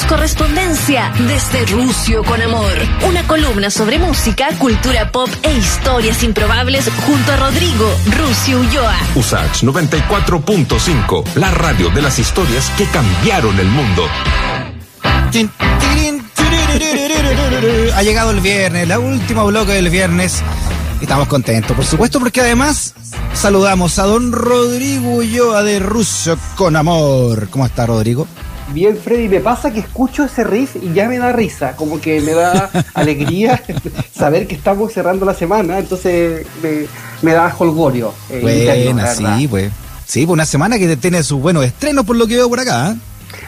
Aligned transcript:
Tenemos 0.00 0.04
correspondencia 0.06 1.12
desde 1.26 1.66
Rusio 1.66 2.22
con 2.24 2.40
Amor. 2.40 2.72
Una 3.08 3.26
columna 3.26 3.70
sobre 3.70 3.98
música, 3.98 4.48
cultura 4.58 5.10
pop 5.10 5.28
e 5.42 5.52
historias 5.52 6.22
improbables 6.22 6.88
junto 7.06 7.32
a 7.32 7.36
Rodrigo 7.36 7.86
Rusio 8.06 8.60
Ulloa. 8.60 8.94
Usach 9.14 9.62
94.5, 9.62 11.34
la 11.34 11.50
radio 11.50 11.90
de 11.90 12.02
las 12.02 12.18
historias 12.18 12.70
que 12.76 12.84
cambiaron 12.86 13.58
el 13.58 13.68
mundo. 13.68 14.06
Ha 17.94 18.02
llegado 18.02 18.30
el 18.30 18.40
viernes, 18.40 18.88
la 18.88 18.98
última 18.98 19.44
bloque 19.44 19.72
del 19.72 19.90
viernes. 19.90 20.42
Estamos 21.00 21.28
contentos, 21.28 21.76
por 21.76 21.84
supuesto, 21.84 22.20
porque 22.20 22.40
además 22.40 22.94
saludamos 23.34 23.98
a 23.98 24.04
don 24.04 24.32
Rodrigo 24.32 25.16
Ulloa 25.16 25.62
de 25.62 25.78
Russo 25.78 26.38
con 26.56 26.76
Amor. 26.76 27.48
¿Cómo 27.50 27.66
está, 27.66 27.86
Rodrigo? 27.86 28.26
Bien, 28.72 28.96
Freddy, 28.96 29.28
me 29.28 29.40
pasa 29.40 29.72
que 29.72 29.80
escucho 29.80 30.24
ese 30.24 30.44
riff 30.44 30.76
y 30.76 30.92
ya 30.92 31.08
me 31.08 31.18
da 31.18 31.32
risa, 31.32 31.74
como 31.74 32.00
que 32.00 32.20
me 32.20 32.32
da 32.32 32.70
alegría 32.94 33.62
saber 34.12 34.46
que 34.46 34.54
estamos 34.54 34.92
cerrando 34.92 35.26
la 35.26 35.34
semana, 35.34 35.78
entonces 35.78 36.46
me, 37.22 37.32
da 37.32 37.54
holgorio. 37.58 38.14
Eh, 38.30 38.94
sí, 39.16 39.48
pues. 39.48 39.72
Sí, 40.06 40.26
pues 40.26 40.34
una 40.34 40.46
semana 40.46 40.78
que 40.78 40.96
tiene 40.96 41.22
sus 41.22 41.40
buenos 41.40 41.64
estrenos 41.64 42.04
por 42.04 42.16
lo 42.16 42.26
que 42.26 42.36
veo 42.36 42.48
por 42.48 42.60
acá. 42.60 42.92
¿eh? 42.92 42.96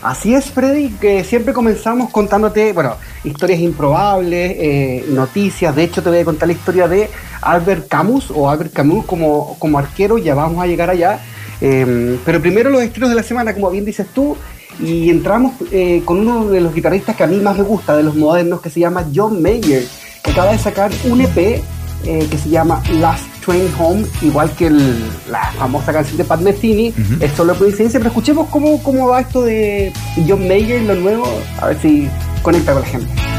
Así 0.02 0.34
es, 0.34 0.46
Freddy, 0.46 0.90
que 0.90 1.22
siempre 1.22 1.52
comenzamos 1.52 2.10
contándote, 2.10 2.72
bueno, 2.72 2.96
historias 3.22 3.60
improbables, 3.60 4.56
eh, 4.58 5.04
noticias. 5.08 5.74
De 5.74 5.84
hecho, 5.84 6.02
te 6.02 6.10
voy 6.10 6.18
a 6.18 6.24
contar 6.24 6.48
la 6.48 6.54
historia 6.54 6.88
de 6.88 7.08
Albert 7.40 7.88
Camus 7.88 8.30
o 8.34 8.50
Albert 8.50 8.72
Camus 8.72 9.04
como, 9.06 9.56
como 9.58 9.78
arquero, 9.78 10.18
ya 10.18 10.34
vamos 10.34 10.62
a 10.62 10.66
llegar 10.66 10.90
allá. 10.90 11.20
Em, 11.60 12.18
pero 12.24 12.40
primero 12.40 12.70
los 12.70 12.82
estrenos 12.82 13.10
de 13.10 13.16
la 13.16 13.22
semana, 13.22 13.54
como 13.54 13.70
bien 13.70 13.84
dices 13.84 14.08
tú, 14.12 14.36
y 14.80 15.10
entramos 15.10 15.54
eh, 15.70 16.02
con 16.04 16.20
uno 16.20 16.46
de 16.46 16.60
los 16.60 16.74
guitarristas 16.74 17.16
que 17.16 17.24
a 17.24 17.26
mí 17.26 17.36
más 17.36 17.56
me 17.56 17.64
gusta, 17.64 17.96
de 17.96 18.02
los 18.02 18.14
modernos, 18.14 18.60
que 18.60 18.70
se 18.70 18.80
llama 18.80 19.06
John 19.14 19.42
Mayer, 19.42 19.84
que 20.22 20.30
acaba 20.30 20.52
de 20.52 20.58
sacar 20.58 20.90
un 21.04 21.20
EP 21.20 21.36
eh, 21.38 21.62
que 22.04 22.38
se 22.38 22.48
llama 22.48 22.82
Last 22.94 23.26
Train 23.44 23.68
Home, 23.78 24.04
igual 24.22 24.50
que 24.52 24.70
la 24.70 25.52
famosa 25.58 25.92
canción 25.92 26.16
de 26.16 26.24
Pat 26.24 26.40
Metheny, 26.40 26.92
es 27.20 27.32
solo 27.32 27.54
coincidencia, 27.54 28.00
pero 28.00 28.08
escuchemos 28.08 28.48
cómo, 28.48 28.82
cómo 28.82 29.08
va 29.08 29.20
esto 29.20 29.42
de 29.42 29.92
John 30.28 30.46
Mayer, 30.48 30.82
lo 30.82 30.94
nuevo, 30.94 31.26
a 31.60 31.68
ver 31.68 31.78
si 31.80 32.08
conecta 32.42 32.72
con 32.72 32.82
la 32.82 32.88
gente. 32.88 33.31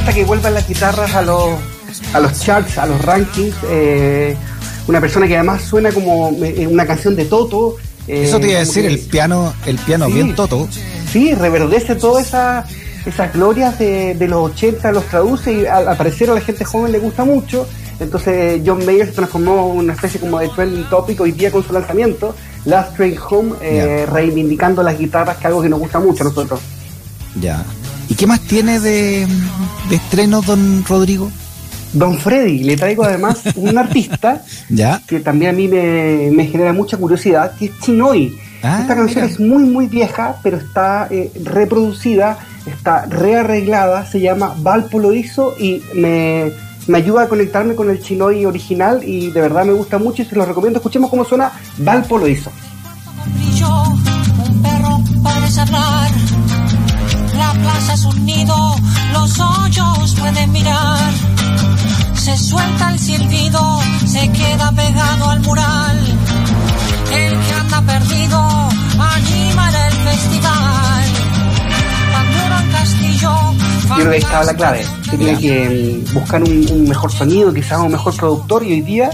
Gusta 0.00 0.14
que 0.14 0.24
vuelvan 0.24 0.54
las 0.54 0.66
guitarras 0.66 1.14
a 1.14 1.20
los, 1.20 1.58
a 2.14 2.20
los 2.20 2.40
charts, 2.40 2.78
a 2.78 2.86
los 2.86 3.04
rankings. 3.04 3.54
Eh, 3.68 4.34
una 4.86 4.98
persona 4.98 5.28
que 5.28 5.36
además 5.36 5.60
suena 5.60 5.92
como 5.92 6.30
eh, 6.42 6.66
una 6.66 6.86
canción 6.86 7.14
de 7.14 7.26
Toto. 7.26 7.76
Eh, 8.08 8.22
Eso 8.24 8.40
te 8.40 8.48
iba 8.48 8.56
a 8.56 8.60
decir, 8.60 8.86
el 8.86 8.98
piano, 8.98 9.52
el 9.66 9.76
piano 9.76 10.06
bien 10.06 10.34
Toto. 10.34 10.66
Sí, 11.12 11.34
reverdece 11.34 11.96
todas 11.96 12.28
esas 12.28 12.64
esas 13.04 13.34
glorias 13.34 13.78
de, 13.78 14.16
los 14.26 14.52
80, 14.52 14.90
los 14.90 15.04
traduce 15.04 15.52
y 15.52 15.66
al, 15.66 15.94
parecer 15.98 16.30
a 16.30 16.34
la 16.34 16.40
gente 16.40 16.64
joven 16.64 16.92
le 16.92 16.98
gusta 16.98 17.26
mucho. 17.26 17.68
Entonces 17.98 18.62
John 18.64 18.86
Mayer 18.86 19.04
se 19.04 19.12
transformó 19.12 19.72
en 19.74 19.80
una 19.80 19.92
especie 19.92 20.18
como 20.18 20.38
de 20.38 20.48
trending 20.48 20.88
topic 20.88 21.20
hoy 21.20 21.32
día 21.32 21.50
con 21.50 21.62
su 21.62 21.74
lanzamiento, 21.74 22.34
Last 22.64 22.96
Train 22.96 23.18
Home, 23.28 24.06
reivindicando 24.06 24.82
las 24.82 24.98
guitarras, 24.98 25.36
que 25.36 25.40
es 25.40 25.46
algo 25.46 25.60
que 25.60 25.68
nos 25.68 25.78
gusta 25.78 26.00
mucho 26.00 26.22
a 26.22 26.28
nosotros. 26.28 26.58
Ya. 27.38 27.62
¿Y 28.10 28.14
qué 28.16 28.26
más 28.26 28.40
tiene 28.40 28.80
de, 28.80 29.26
de 29.88 29.96
estreno, 29.96 30.42
don 30.42 30.84
Rodrigo? 30.84 31.30
Don 31.92 32.18
Freddy, 32.18 32.64
le 32.64 32.76
traigo 32.76 33.04
además 33.04 33.40
un 33.56 33.76
artista 33.76 34.42
¿Ya? 34.68 35.00
que 35.06 35.20
también 35.20 35.50
a 35.50 35.54
mí 35.54 35.68
me, 35.68 36.46
genera 36.46 36.72
mucha 36.72 36.96
curiosidad, 36.96 37.52
que 37.56 37.66
es 37.66 37.78
Chinoy. 37.80 38.38
Ah, 38.62 38.80
Esta 38.82 38.94
canción 38.94 39.24
es 39.24 39.40
muy, 39.40 39.62
muy 39.62 39.86
vieja, 39.86 40.36
pero 40.42 40.58
está 40.58 41.08
eh, 41.10 41.32
reproducida, 41.44 42.38
está 42.66 43.06
rearreglada, 43.06 44.04
se 44.06 44.20
llama 44.20 44.54
Valpo 44.58 44.98
lo 44.98 45.14
hizo 45.14 45.54
y 45.58 45.82
me, 45.94 46.52
ayuda 46.92 47.22
a 47.22 47.28
conectarme 47.28 47.74
con 47.74 47.90
el 47.90 48.02
Chinoy 48.02 48.44
original 48.44 49.02
y 49.02 49.30
de 49.30 49.40
verdad 49.40 49.64
me 49.64 49.72
gusta 49.72 49.98
mucho 49.98 50.22
y 50.22 50.26
se 50.26 50.36
lo 50.36 50.44
recomiendo. 50.44 50.78
Escuchemos 50.78 51.10
cómo 51.10 51.24
suena 51.24 51.52
Valpo 51.78 52.18
lo 52.18 52.28
hizo. 52.28 52.50
un 54.44 54.62
perro 54.62 55.02
hablar 55.58 56.39
la 57.40 57.52
plaza 57.52 57.94
es 57.94 58.04
un 58.04 58.26
nido, 58.26 58.76
los 59.14 59.40
hoyos 59.40 60.14
pueden 60.20 60.52
mirar. 60.52 61.10
Se 62.14 62.36
suelta 62.36 62.90
el 62.92 62.98
silbido, 62.98 63.62
se 64.06 64.30
queda 64.30 64.70
pegado 64.72 65.30
al 65.30 65.40
mural. 65.40 65.98
El 67.20 67.32
que 67.44 67.52
anda 67.62 67.80
perdido 67.92 68.38
animará 69.14 69.88
el 69.88 69.98
festival. 70.08 71.04
Cuando 72.12 72.72
Castillo. 72.72 73.32
Yo 73.88 73.94
creo 73.94 74.10
que 74.10 74.18
estaba 74.18 74.44
la 74.44 74.54
clave. 74.54 74.86
Tenía 75.10 75.38
que 75.38 76.04
buscar 76.12 76.42
un, 76.42 76.66
un 76.70 76.88
mejor 76.88 77.10
sonido, 77.10 77.52
quizás 77.54 77.80
un 77.80 77.92
mejor 77.92 78.14
productor, 78.16 78.62
y 78.64 78.72
hoy 78.72 78.82
día 78.82 79.10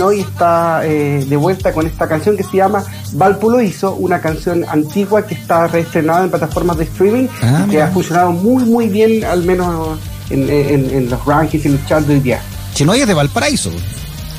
hoy 0.00 0.20
está 0.20 0.80
eh, 0.84 1.24
de 1.26 1.36
vuelta 1.36 1.72
con 1.72 1.86
esta 1.86 2.08
canción 2.08 2.36
que 2.36 2.42
se 2.42 2.56
llama 2.56 2.84
Valpo 3.12 3.60
hizo, 3.60 3.94
una 3.94 4.20
canción 4.20 4.64
antigua 4.68 5.26
que 5.26 5.34
está 5.34 5.66
reestrenada 5.66 6.24
en 6.24 6.30
plataformas 6.30 6.76
de 6.78 6.84
streaming, 6.84 7.28
ah, 7.42 7.66
que 7.70 7.80
ha 7.80 7.88
funcionado 7.88 8.32
muy 8.32 8.64
muy 8.64 8.88
bien, 8.88 9.24
al 9.24 9.42
menos 9.44 9.98
en, 10.30 11.08
los 11.08 11.24
rankings 11.24 11.64
y 11.66 11.68
los 11.68 11.86
charts 11.86 12.08
del 12.08 12.22
día. 12.22 12.40
Chinoy 12.74 13.00
es 13.00 13.06
de 13.06 13.14
Valparaíso. 13.14 13.70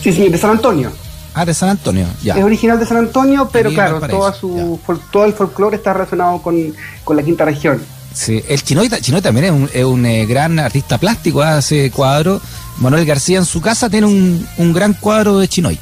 Sí, 0.01 0.11
sí, 0.11 0.29
de 0.29 0.37
San 0.37 0.51
Antonio. 0.51 0.91
Ah, 1.33 1.45
de 1.45 1.53
San 1.53 1.69
Antonio, 1.69 2.07
ya. 2.23 2.35
Es 2.35 2.43
original 2.43 2.79
de 2.79 2.85
San 2.85 2.97
Antonio, 2.97 3.49
pero 3.51 3.69
claro, 3.71 4.01
toda 4.01 4.33
su, 4.33 4.79
todo 5.11 5.25
el 5.25 5.33
folclore 5.33 5.77
está 5.77 5.93
relacionado 5.93 6.41
con, 6.41 6.55
la 7.15 7.23
quinta 7.23 7.45
región. 7.45 7.81
Sí, 8.13 8.43
el 8.47 8.63
Chinoy, 8.63 8.89
Chinoy 8.89 9.21
también 9.21 9.69
es 9.71 9.83
un, 9.83 10.05
eh, 10.05 10.25
gran 10.25 10.57
artista 10.57 10.97
plástico, 10.97 11.41
hace 11.41 11.91
cuadros 11.91 12.41
Manuel 12.79 13.05
García 13.05 13.39
en 13.39 13.45
su 13.45 13.61
casa 13.61 13.89
tiene 13.89 14.07
un, 14.07 14.73
gran 14.73 14.93
cuadro 14.93 15.39
de 15.39 15.47
Chinoy. 15.47 15.79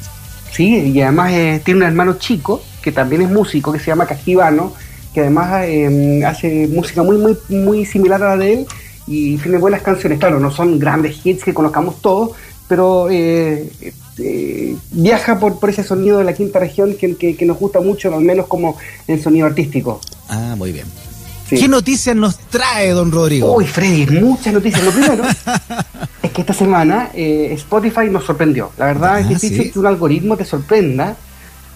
Sí, 0.52 0.92
y 0.94 1.00
además 1.02 1.32
eh, 1.32 1.60
tiene 1.64 1.80
un 1.80 1.86
hermano 1.86 2.14
chico, 2.14 2.62
que 2.80 2.92
también 2.92 3.22
es 3.22 3.30
músico, 3.30 3.72
que 3.72 3.78
se 3.78 3.86
llama 3.86 4.06
Castivano, 4.06 4.72
que 5.12 5.20
además 5.20 5.64
eh, 5.66 6.22
hace 6.26 6.66
música 6.68 7.02
muy, 7.02 7.18
muy, 7.18 7.36
muy 7.48 7.84
similar 7.84 8.22
a 8.22 8.30
la 8.30 8.44
de 8.44 8.52
él 8.54 8.66
y 9.06 9.36
tiene 9.36 9.58
buenas 9.58 9.82
canciones. 9.82 10.18
Claro, 10.18 10.40
no 10.40 10.50
son 10.50 10.78
grandes 10.78 11.24
hits 11.24 11.44
que 11.44 11.52
conozcamos 11.52 12.00
todos, 12.00 12.30
pero 12.68 13.08
eh, 13.10 13.68
viaja 14.92 15.38
por, 15.38 15.58
por 15.58 15.70
ese 15.70 15.84
sonido 15.84 16.18
de 16.18 16.24
la 16.24 16.32
quinta 16.32 16.58
región 16.58 16.94
que, 16.94 17.16
que, 17.16 17.46
nos 17.46 17.58
gusta 17.58 17.80
mucho, 17.80 18.14
al 18.14 18.22
menos 18.22 18.46
como 18.46 18.76
en 19.06 19.22
sonido 19.22 19.46
artístico. 19.46 20.00
Ah, 20.28 20.54
muy 20.56 20.72
bien. 20.72 20.86
¿Qué 21.48 21.68
noticias 21.68 22.16
nos 22.16 22.38
trae, 22.38 22.90
don 22.90 23.12
Rodrigo? 23.12 23.54
Uy, 23.54 23.66
Freddy, 23.66 24.20
muchas 24.20 24.52
noticias. 24.52 24.82
Lo 24.84 24.90
primero 24.90 25.24
es 26.22 26.30
que 26.30 26.40
esta 26.40 26.52
semana 26.52 27.10
eh, 27.14 27.50
Spotify 27.52 28.08
nos 28.10 28.24
sorprendió. 28.24 28.72
La 28.76 28.86
verdad 28.86 29.20
es 29.20 29.26
ah, 29.26 29.28
difícil 29.28 29.72
que 29.72 29.78
un 29.78 29.86
algoritmo 29.86 30.36
te 30.36 30.44
sorprenda, 30.44 31.16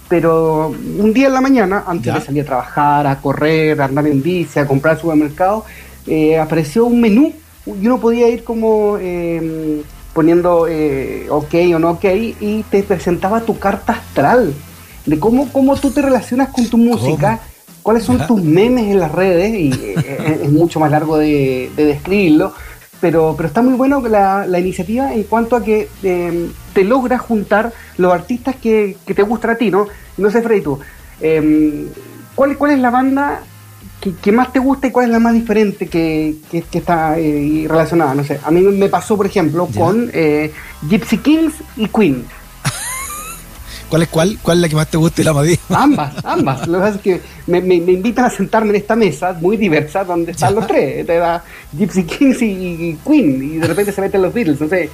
pero 0.09 0.67
un 0.69 1.13
día 1.13 1.27
en 1.27 1.33
la 1.33 1.41
mañana, 1.41 1.85
antes 1.87 2.13
de 2.13 2.21
salir 2.21 2.41
a 2.43 2.45
trabajar, 2.45 3.07
a 3.07 3.21
correr, 3.21 3.81
a 3.81 3.85
andar 3.85 4.07
en 4.07 4.21
bici, 4.21 4.59
a 4.59 4.67
comprar 4.67 4.95
al 4.95 5.01
supermercado, 5.01 5.63
eh, 6.05 6.37
apareció 6.37 6.85
un 6.85 6.99
menú 6.99 7.33
y 7.65 7.87
uno 7.87 7.99
podía 7.99 8.27
ir 8.27 8.43
como 8.43 8.97
em, 8.97 9.83
poniendo 10.13 10.67
eh, 10.67 11.27
ok 11.29 11.53
o 11.75 11.79
no 11.79 11.91
ok 11.91 12.05
y 12.39 12.65
te 12.69 12.83
presentaba 12.83 13.41
tu 13.41 13.57
carta 13.57 13.93
astral 13.93 14.53
de 15.05 15.19
cómo, 15.19 15.51
cómo 15.51 15.77
tú 15.77 15.91
te 15.91 16.01
relacionas 16.01 16.49
con 16.49 16.67
tu 16.67 16.77
música 16.77 17.39
cuáles 17.81 18.03
son 18.03 18.25
tus 18.27 18.41
memes 18.41 18.85
en 18.87 18.99
las 18.99 19.11
redes, 19.11 19.53
y 19.53 19.71
eh, 19.71 19.95
eh, 19.97 20.39
es 20.43 20.51
mucho 20.51 20.79
más 20.79 20.91
largo 20.91 21.17
de, 21.17 21.71
describirlo, 21.75 22.53
pero, 22.99 23.33
pero 23.35 23.47
está 23.47 23.61
muy 23.61 23.73
bueno 23.73 24.01
la, 24.07 24.45
la 24.45 24.59
iniciativa 24.59 25.13
en 25.13 25.23
cuanto 25.23 25.55
a 25.55 25.63
que 25.63 25.89
em, 26.03 26.51
te 26.73 26.83
logra 26.83 27.17
juntar 27.17 27.73
los 27.97 28.13
artistas 28.13 28.55
que, 28.57 28.97
te 29.05 29.23
gustan 29.23 29.51
a 29.51 29.55
ti, 29.55 29.71
¿no? 29.71 29.87
No 30.17 30.29
sé, 30.29 30.41
Freddy, 30.41 30.61
tú, 30.61 30.79
em, 31.19 31.87
¿cuál, 32.35 32.57
¿cuál 32.57 32.71
es 32.71 32.79
la 32.79 32.91
banda 32.91 33.41
que, 34.21 34.31
más 34.31 34.51
te 34.53 34.59
gusta 34.59 34.87
y 34.87 34.91
cuál 34.91 35.07
es 35.07 35.11
la 35.11 35.19
más 35.19 35.33
diferente 35.33 35.87
que, 35.87 36.35
está 36.71 37.17
eh, 37.17 37.65
relacionada? 37.67 38.13
No 38.13 38.23
sé, 38.23 38.39
a 38.43 38.51
mí 38.51 38.61
me 38.61 38.89
pasó, 38.89 39.17
por 39.17 39.25
ejemplo, 39.25 39.67
con 39.75 40.11
Gypsy 40.87 41.17
Kings 41.17 41.55
y 41.77 41.87
Queen. 41.87 42.25
¿Cuál 43.91 44.03
es 44.03 44.07
cuál? 44.07 44.39
¿Cuál 44.41 44.57
es 44.57 44.61
la 44.61 44.69
que 44.69 44.75
más 44.77 44.89
te 44.89 44.95
gusta 44.95 45.21
y 45.21 45.25
la 45.25 45.33
más? 45.33 45.49
Ambas, 45.67 46.13
ambas. 46.23 46.65
Lo 46.65 46.77
que 46.77 46.79
pasa 46.79 46.95
es 46.95 47.01
que 47.01 47.21
me, 47.47 47.75
invitan 47.75 48.23
a 48.23 48.29
sentarme 48.29 48.69
en 48.69 48.77
esta 48.77 48.95
mesa 48.95 49.33
muy 49.33 49.57
diversa 49.57 50.05
donde 50.05 50.31
están 50.31 50.55
los 50.55 50.65
tres. 50.65 51.05
Te 51.05 51.17
da 51.17 51.43
Gypsy 51.77 52.03
Kings 52.05 52.41
y, 52.41 52.97
Queen 53.05 53.55
y 53.55 53.57
de 53.57 53.67
repente 53.67 53.91
se 53.91 53.99
meten 53.99 54.21
los 54.21 54.33
Beatles, 54.33 54.61
no 54.61 54.69
sé. 54.69 54.89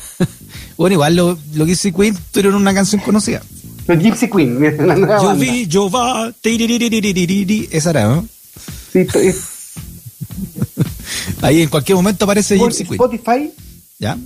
bueno, 0.76 0.94
igual 0.94 1.14
lo, 1.14 1.38
lo 1.54 1.66
que 1.66 1.70
hizo 1.70 1.92
Queen 1.92 2.18
tuvieron 2.32 2.56
una 2.56 2.74
canción 2.74 3.00
conocida. 3.00 3.42
Los 3.86 3.96
Gypsy 3.96 4.28
Queen. 4.28 4.58
Yo 5.22 5.36
vi, 5.36 5.68
yo 5.68 5.88
va, 5.88 6.32
esa 6.42 7.90
era, 7.90 8.08
¿no? 8.08 8.26
Sí, 8.92 9.06
Ahí 11.42 11.62
en 11.62 11.68
cualquier 11.68 11.94
momento 11.94 12.24
aparece 12.24 12.58
Gypsy 12.58 12.86
Queen. 12.86 12.94
Spotify. 12.94 13.52
¿Ya? 14.00 14.18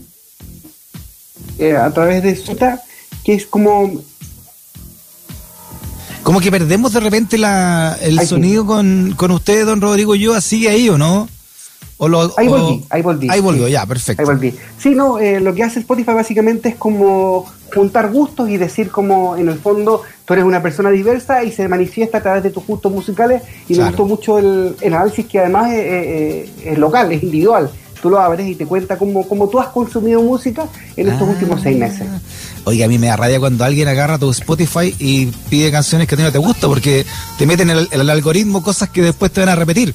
Eh, 1.58 1.76
a 1.76 1.90
través 1.90 2.22
de 2.22 2.34
Sota, 2.34 2.82
que 3.24 3.34
es 3.34 3.46
como 3.46 4.02
como 6.22 6.40
que 6.40 6.50
perdemos 6.50 6.92
de 6.92 7.00
repente 7.00 7.38
la, 7.38 7.96
el 8.00 8.20
sonido 8.20 8.66
con, 8.66 9.14
con 9.16 9.30
usted, 9.30 9.64
don 9.64 9.80
Rodrigo 9.80 10.14
yo, 10.14 10.34
así 10.34 10.66
ahí 10.68 10.88
o 10.88 10.98
no? 10.98 11.28
O 11.96 12.08
lo, 12.08 12.32
ahí 12.38 12.48
volví, 12.48 12.84
ahí 12.88 13.02
volví. 13.02 13.28
Ahí 13.30 13.40
volvió, 13.40 13.68
ya, 13.68 13.84
perfecto. 13.84 14.22
Ahí 14.22 14.26
volví. 14.26 14.54
Sí, 14.78 14.94
no, 14.94 15.18
eh, 15.18 15.40
lo 15.40 15.54
que 15.54 15.62
hace 15.62 15.80
Spotify 15.80 16.12
básicamente 16.12 16.70
es 16.70 16.76
como 16.76 17.46
juntar 17.74 18.10
gustos 18.10 18.48
y 18.48 18.56
decir 18.56 18.90
como 18.90 19.36
en 19.36 19.48
el 19.48 19.58
fondo 19.58 20.02
tú 20.24 20.32
eres 20.32 20.44
una 20.44 20.62
persona 20.62 20.90
diversa 20.90 21.44
y 21.44 21.52
se 21.52 21.68
manifiesta 21.68 22.18
a 22.18 22.22
través 22.22 22.42
de 22.42 22.50
tus 22.50 22.66
gustos 22.66 22.90
musicales 22.90 23.42
y 23.68 23.74
me 23.74 23.84
gustó 23.84 24.06
mucho 24.06 24.38
el, 24.38 24.76
análisis 24.84 25.26
que 25.26 25.40
además 25.40 25.72
es, 25.72 26.78
local, 26.78 27.12
es 27.12 27.22
individual. 27.22 27.70
Tú 28.02 28.10
lo 28.10 28.18
abres 28.18 28.48
y 28.48 28.54
te 28.54 28.66
cuenta 28.66 28.96
cómo, 28.96 29.28
cómo 29.28 29.48
tú 29.48 29.60
has 29.60 29.68
consumido 29.68 30.22
música 30.22 30.66
en 30.96 31.08
estos 31.08 31.28
ah. 31.28 31.32
últimos 31.32 31.60
seis 31.60 31.76
meses. 31.76 32.06
Oiga, 32.64 32.86
a 32.86 32.88
mí 32.88 32.98
me 32.98 33.08
da 33.08 33.16
rabia 33.16 33.38
cuando 33.38 33.64
alguien 33.64 33.88
agarra 33.88 34.18
tu 34.18 34.30
Spotify 34.30 34.94
y 34.98 35.26
pide 35.48 35.70
canciones 35.70 36.08
que 36.08 36.14
a 36.14 36.18
ti 36.18 36.24
no 36.24 36.32
te 36.32 36.38
gustan 36.38 36.70
porque 36.70 37.04
te 37.38 37.46
meten 37.46 37.70
en 37.70 37.86
el 37.90 38.10
algoritmo 38.10 38.62
cosas 38.62 38.90
que 38.90 39.02
después 39.02 39.32
te 39.32 39.40
van 39.40 39.50
a 39.50 39.56
repetir. 39.56 39.94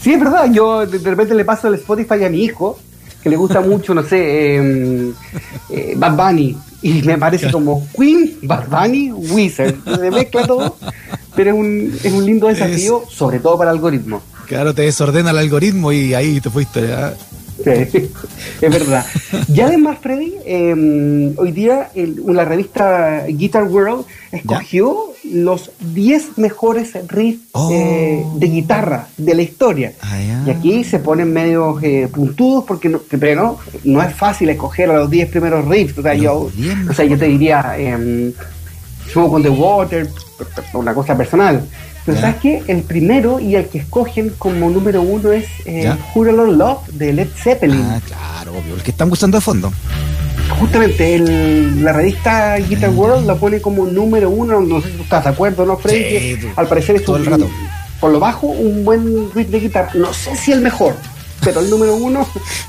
Sí, 0.00 0.12
es 0.14 0.20
verdad. 0.20 0.50
Yo 0.52 0.86
de 0.86 0.98
repente 0.98 1.34
le 1.34 1.44
paso 1.44 1.68
el 1.68 1.74
Spotify 1.74 2.24
a 2.24 2.30
mi 2.30 2.44
hijo, 2.44 2.78
que 3.22 3.30
le 3.30 3.36
gusta 3.36 3.60
mucho, 3.60 3.94
no 3.94 4.02
sé, 4.02 4.56
em, 4.56 5.12
eh, 5.70 5.94
Bad 5.96 6.16
Bunny. 6.16 6.56
Y 6.82 7.02
me 7.02 7.16
parece 7.16 7.50
como 7.50 7.86
Queen, 7.96 8.38
Bad 8.42 8.66
Bunny, 8.68 9.12
Wizard. 9.12 9.76
Se 9.84 10.10
mezcla 10.10 10.46
todo. 10.46 10.76
Pero 11.34 11.50
es 11.50 11.56
un, 11.56 11.98
es 12.04 12.12
un 12.12 12.26
lindo 12.26 12.48
desafío, 12.48 13.04
sobre 13.10 13.38
todo 13.38 13.58
para 13.58 13.70
el 13.70 13.76
algoritmo. 13.76 14.22
Claro, 14.46 14.74
te 14.74 14.82
desordena 14.82 15.30
el 15.30 15.38
algoritmo 15.38 15.92
y 15.92 16.14
ahí 16.14 16.40
te 16.40 16.50
fuiste. 16.50 16.86
¿ya? 16.86 17.14
es 17.64 18.70
verdad. 18.70 19.06
Y 19.48 19.60
además, 19.60 19.98
Freddy, 20.00 20.34
em, 20.44 21.34
hoy 21.36 21.52
día 21.52 21.90
la 21.94 22.44
revista 22.44 23.24
Guitar 23.28 23.64
World 23.64 24.04
escogió 24.30 25.12
los 25.24 25.70
10 25.80 26.38
mejores 26.38 26.92
riffs 27.08 27.42
eh, 27.70 28.22
oh. 28.24 28.38
de 28.38 28.46
guitarra 28.46 29.08
de 29.16 29.34
la 29.34 29.42
historia. 29.42 29.92
Ah, 30.00 30.42
y 30.46 30.50
aquí 30.50 30.84
se 30.84 30.98
ponen 30.98 31.32
medio 31.32 31.78
eh, 31.80 32.08
puntudos 32.12 32.64
porque 32.64 32.88
no, 32.88 33.00
pero 33.08 33.58
no, 33.84 34.02
es 34.02 34.14
fácil 34.14 34.48
escoger 34.48 34.90
a 34.90 34.96
los 34.96 35.10
10 35.10 35.30
primeros 35.30 35.66
riffs. 35.66 35.98
O 35.98 36.02
sea, 36.02 36.14
yo, 36.14 36.50
o 36.88 36.92
sea 36.92 37.04
yo 37.04 37.18
te 37.18 37.26
diría 37.26 37.74
eh, 37.78 38.32
Smoke 39.12 39.34
on 39.34 39.42
the 39.42 39.50
Water, 39.50 40.08
una 40.74 40.94
cosa 40.94 41.16
personal. 41.16 41.66
Pero 42.04 42.20
¿sabes 42.20 42.36
qué? 42.36 42.62
El 42.66 42.82
primero 42.82 43.38
y 43.38 43.54
el 43.54 43.68
que 43.68 43.78
escogen 43.78 44.30
como 44.36 44.68
número 44.70 45.02
uno 45.02 45.30
es 45.30 45.46
eh, 45.66 45.94
Love 46.16 46.88
de 46.88 47.12
Led 47.12 47.28
Zeppelin. 47.34 47.80
Ah, 47.80 48.00
claro, 48.04 48.52
obvio, 48.58 48.74
el 48.74 48.82
que 48.82 48.90
están 48.90 49.08
gustando 49.08 49.38
de 49.38 49.40
fondo. 49.40 49.72
Justamente 50.58 51.18
la 51.18 51.92
revista 51.92 52.56
Guitar 52.56 52.90
ah. 52.90 52.92
World 52.92 53.26
la 53.26 53.36
pone 53.36 53.60
como 53.60 53.86
número 53.86 54.30
uno, 54.30 54.60
no 54.60 54.80
sé 54.80 54.90
si 54.90 54.96
tú 54.96 55.02
estás 55.04 55.24
de 55.24 55.30
acuerdo, 55.30 55.64
¿no, 55.64 55.76
Freddy? 55.76 56.38
al 56.56 56.66
parecer 56.66 56.96
es 56.96 57.08
un, 57.08 57.24
rato. 57.24 57.48
por 58.00 58.10
lo 58.10 58.18
bajo 58.20 58.48
un 58.48 58.84
buen 58.84 59.30
riff 59.32 59.48
de 59.48 59.60
guitarra. 59.60 59.90
No 59.94 60.12
sé 60.12 60.36
si 60.36 60.52
el 60.52 60.60
mejor, 60.60 60.96
pero 61.42 61.60
el 61.60 61.70
número 61.70 61.96
uno 61.96 62.26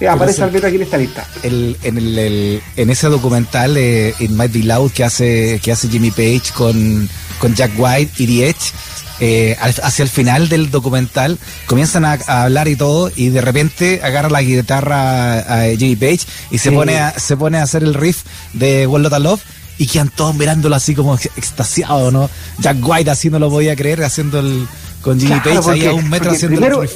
aparece 0.09 0.43
al 0.43 0.51
menos 0.51 0.65
aquí 0.65 0.75
en 0.75 0.81
esta 0.81 0.97
lista. 0.97 1.27
El, 1.43 1.77
en, 1.83 1.97
el, 1.97 2.61
en 2.75 2.89
ese 2.89 3.07
documental, 3.07 3.77
eh, 3.77 4.13
It 4.19 4.31
Might 4.31 4.51
Be 4.51 4.63
Loud, 4.63 4.91
que 4.91 5.03
hace, 5.03 5.59
que 5.63 5.71
hace 5.71 5.87
Jimmy 5.87 6.11
Page 6.11 6.53
con, 6.55 7.09
con 7.39 7.53
Jack 7.55 7.71
White 7.77 8.11
y 8.17 8.27
The 8.27 8.49
Edge, 8.49 8.73
eh, 9.19 9.55
hacia 9.59 10.03
el 10.03 10.09
final 10.09 10.49
del 10.49 10.71
documental 10.71 11.37
comienzan 11.67 12.03
a, 12.03 12.13
hablar 12.27 12.67
y 12.67 12.75
todo 12.75 13.11
y 13.15 13.29
de 13.29 13.41
repente 13.41 14.01
agarra 14.03 14.29
la 14.29 14.41
guitarra 14.41 15.39
a, 15.39 15.75
Jimmy 15.77 15.95
Page 15.95 16.21
y 16.49 16.57
se 16.57 16.71
pone 16.71 16.97
a, 16.97 17.17
se 17.17 17.37
pone 17.37 17.59
a 17.59 17.63
hacer 17.63 17.83
el 17.83 17.93
riff 17.93 18.23
de 18.53 18.87
World 18.87 19.13
of 19.13 19.19
Love 19.19 19.41
y 19.77 19.85
quedan 19.85 20.09
todos 20.09 20.35
mirándolo 20.35 20.75
así 20.75 20.95
como 20.95 21.15
extasiado, 21.15 22.11
¿no? 22.11 22.29
Jack 22.59 22.77
White 22.81 23.11
así 23.11 23.29
no 23.29 23.37
lo 23.37 23.49
podía 23.49 23.75
creer 23.75 24.03
haciendo 24.03 24.39
el 24.39 24.67
con 25.01 25.19
Jimmy 25.19 25.39
Page 25.41 25.71
ahí 25.71 25.85
a 25.85 25.93
un 25.93 26.09
metro 26.09 26.31
haciendo 26.31 26.65
el 26.65 26.81
riff. 26.81 26.93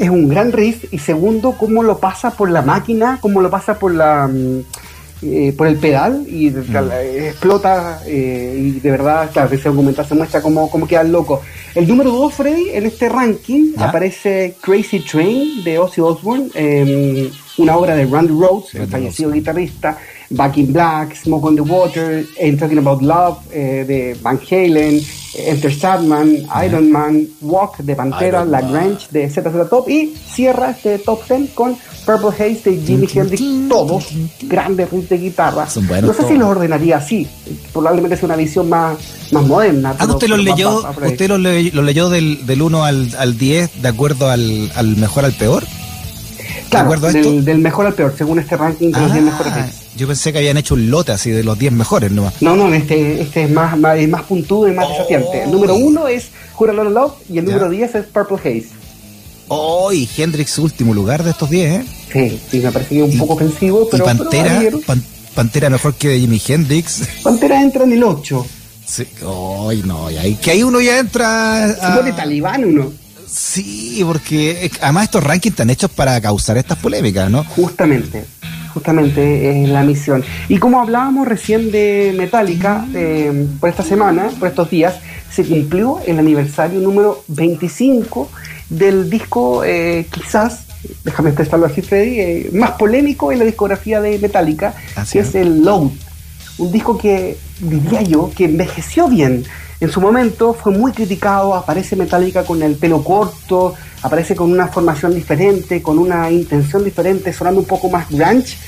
Es 0.00 0.08
un 0.08 0.30
gran 0.30 0.50
riff 0.50 0.90
y 0.90 0.98
segundo 0.98 1.52
cómo 1.58 1.82
lo 1.82 1.98
pasa 1.98 2.30
por 2.30 2.50
la 2.50 2.62
máquina, 2.62 3.18
cómo 3.20 3.42
lo 3.42 3.50
pasa 3.50 3.78
por 3.78 3.94
la 3.94 4.26
mm, 4.26 4.60
eh, 5.22 5.52
por 5.54 5.66
el 5.66 5.76
pedal 5.76 6.24
y 6.26 6.48
mm. 6.48 6.90
explota 7.26 8.00
eh, 8.06 8.56
y 8.58 8.80
de 8.80 8.90
verdad, 8.90 9.28
claro, 9.30 9.54
ese 9.54 9.68
documental 9.68 10.06
se 10.06 10.14
muestra 10.14 10.40
cómo, 10.40 10.70
cómo 10.70 10.88
queda 10.88 11.04
loco. 11.04 11.42
El 11.74 11.86
número 11.86 12.10
2, 12.12 12.32
Freddy, 12.32 12.70
en 12.70 12.86
este 12.86 13.10
ranking 13.10 13.74
aparece 13.76 14.56
Crazy 14.62 15.00
Train 15.00 15.62
de 15.62 15.78
Ozzy 15.78 16.00
Osbourne, 16.00 16.48
em, 16.54 17.28
una 17.58 17.76
obra 17.76 17.94
de 17.94 18.06
Randy 18.06 18.32
Rhodes, 18.32 18.74
el 18.76 18.88
fallecido 18.88 19.30
guitarrista, 19.30 19.98
Back 20.30 20.58
in 20.58 20.72
Black, 20.72 21.16
Smoke 21.16 21.48
on 21.48 21.56
the 21.56 21.62
Water, 21.62 22.24
and 22.40 22.58
Talking 22.58 22.78
About 22.78 23.02
Love 23.02 23.38
eh, 23.52 23.84
de 23.84 24.16
Van 24.22 24.38
Halen, 24.38 25.00
Enter 25.34 25.72
Sadman, 25.72 26.46
Iron 26.64 26.92
Man, 26.92 27.26
Walk 27.40 27.78
de 27.78 27.96
Pantera, 27.96 28.44
La 28.44 28.60
Grange 28.60 29.08
de 29.10 29.28
ZZ 29.28 29.68
Top 29.68 29.88
y 29.88 30.14
cierra 30.14 30.70
este 30.70 30.98
top 30.98 31.26
10 31.28 31.50
con 31.50 31.76
Purple 32.06 32.30
Haze 32.30 32.70
de 32.70 32.80
Jimi 32.80 33.08
Hendrix, 33.12 33.42
todos 33.68 34.06
grandes 34.42 34.90
riffs 34.90 35.08
de 35.08 35.18
guitarra. 35.18 35.66
no 36.02 36.14
sé 36.14 36.28
si 36.28 36.36
los 36.36 36.48
ordenaría 36.48 36.98
así, 36.98 37.26
probablemente 37.72 38.14
es 38.14 38.22
una 38.22 38.36
visión 38.36 38.68
más, 38.68 38.98
más 39.32 39.44
moderna. 39.44 39.96
Ah, 39.98 40.06
usted 40.06 40.28
los 40.28 40.38
leyó, 40.38 40.84
usted 41.06 41.28
los 41.28 41.84
leyó 41.84 42.08
del, 42.08 42.46
del 42.46 42.62
1 42.62 42.84
al, 42.84 43.10
al 43.18 43.36
10 43.36 43.82
de 43.82 43.88
acuerdo 43.88 44.30
al, 44.30 44.70
al 44.76 44.96
mejor 44.96 45.24
al 45.24 45.32
peor? 45.32 45.64
Claro, 46.68 46.94
del, 47.00 47.44
del, 47.44 47.58
mejor 47.58 47.86
al 47.86 47.94
peor, 47.94 48.14
según 48.16 48.38
este 48.38 48.56
ranking 48.56 48.92
de 48.92 49.00
los 49.00 49.12
10 49.12 49.24
mejores 49.24 49.79
Yo 49.96 50.06
pensé 50.06 50.32
que 50.32 50.38
habían 50.38 50.56
hecho 50.56 50.74
un 50.74 50.90
lote 50.90 51.12
así 51.12 51.30
de 51.30 51.42
los 51.42 51.58
10 51.58 51.72
mejores 51.72 52.12
nomás. 52.12 52.40
No, 52.40 52.56
no, 52.56 52.72
este, 52.72 53.20
este 53.20 53.44
es 53.44 53.50
más, 53.50 53.76
más, 53.78 53.98
más 54.08 54.22
puntudo 54.22 54.68
y 54.68 54.72
más 54.72 54.88
desafiante. 54.88 55.44
El 55.44 55.50
número 55.50 55.74
1 55.74 56.08
es 56.08 56.28
Jura 56.54 56.72
Lola 56.72 56.90
Love 56.90 57.14
y 57.28 57.38
el 57.38 57.44
número 57.44 57.68
10 57.68 57.94
es 57.96 58.06
Purple 58.06 58.38
Haze. 58.38 58.68
Oh, 59.48 59.92
y 59.92 60.08
Hendrix 60.16 60.58
último 60.58 60.94
lugar 60.94 61.24
de 61.24 61.30
estos 61.30 61.50
10, 61.50 61.80
¿eh? 61.80 61.84
Sí, 62.12 62.40
sí, 62.50 62.58
me 62.60 62.70
parece 62.70 62.94
que 62.94 63.02
un 63.02 63.18
poco 63.18 63.34
ofensivo, 63.34 63.88
pero... 63.90 64.04
¿Y 64.04 64.06
Pantera? 64.06 64.62
Pantera 65.34 65.70
mejor 65.70 65.94
que 65.94 66.18
Jimi 66.20 66.40
Hendrix. 66.46 67.02
Pantera 67.22 67.60
entra 67.60 67.82
en 67.84 67.92
el 67.92 68.04
8. 68.04 68.46
Sí, 68.86 69.06
ay, 69.68 69.82
no, 69.84 70.08
y 70.10 70.16
ahí, 70.18 70.34
que 70.36 70.52
ahí 70.52 70.62
uno 70.62 70.80
ya 70.80 71.00
entra... 71.00 71.64
A... 71.64 71.68
Se 71.68 71.96
pone 71.96 72.12
talibán 72.12 72.64
uno. 72.64 72.92
Sí, 73.26 74.02
porque 74.04 74.70
además 74.80 75.04
estos 75.04 75.22
rankings 75.22 75.52
están 75.52 75.70
hechos 75.70 75.90
para 75.90 76.20
causar 76.20 76.58
estas 76.58 76.78
polémicas, 76.78 77.30
¿no? 77.30 77.44
Justamente, 77.44 78.24
justamente 78.72 79.62
es 79.62 79.68
la 79.68 79.82
misión. 79.82 80.24
Y 80.48 80.58
como 80.58 80.80
hablábamos 80.80 81.26
recién 81.26 81.70
de 81.70 82.14
Metallica, 82.16 82.86
eh, 82.94 83.46
por 83.58 83.68
esta 83.68 83.82
semana, 83.82 84.30
por 84.38 84.48
estos 84.48 84.70
días, 84.70 85.00
se 85.30 85.44
cumplió 85.44 86.00
el 86.06 86.18
aniversario 86.18 86.80
número 86.80 87.22
25 87.28 88.28
del 88.68 89.10
disco, 89.10 89.64
eh, 89.64 90.06
quizás, 90.10 90.66
déjame 91.04 91.30
expresarlo 91.30 91.66
así, 91.66 91.82
Freddy, 91.82 92.20
eh, 92.20 92.50
más 92.52 92.72
polémico 92.72 93.32
en 93.32 93.40
la 93.40 93.44
discografía 93.44 94.00
de 94.00 94.18
Metallica, 94.18 94.74
que 95.10 95.20
es 95.20 95.34
el 95.34 95.62
Load. 95.62 95.90
Un 96.58 96.72
disco 96.72 96.98
que 96.98 97.36
diría 97.60 98.02
yo 98.02 98.30
que 98.34 98.44
envejeció 98.44 99.08
bien 99.08 99.44
en 99.80 99.90
su 99.90 100.00
momento 100.00 100.52
fue 100.52 100.72
muy 100.72 100.92
criticado, 100.92 101.54
aparece 101.54 101.96
Metallica 101.96 102.44
con 102.44 102.62
el 102.62 102.76
pelo 102.76 103.02
corto, 103.02 103.74
aparece 104.02 104.36
con 104.36 104.52
una 104.52 104.68
formación 104.68 105.14
diferente, 105.14 105.82
con 105.82 105.98
una 105.98 106.30
intención 106.30 106.84
diferente, 106.84 107.32
sonando 107.32 107.60
un 107.60 107.66
poco 107.66 107.88
más 107.88 108.08
grunge, 108.10 108.58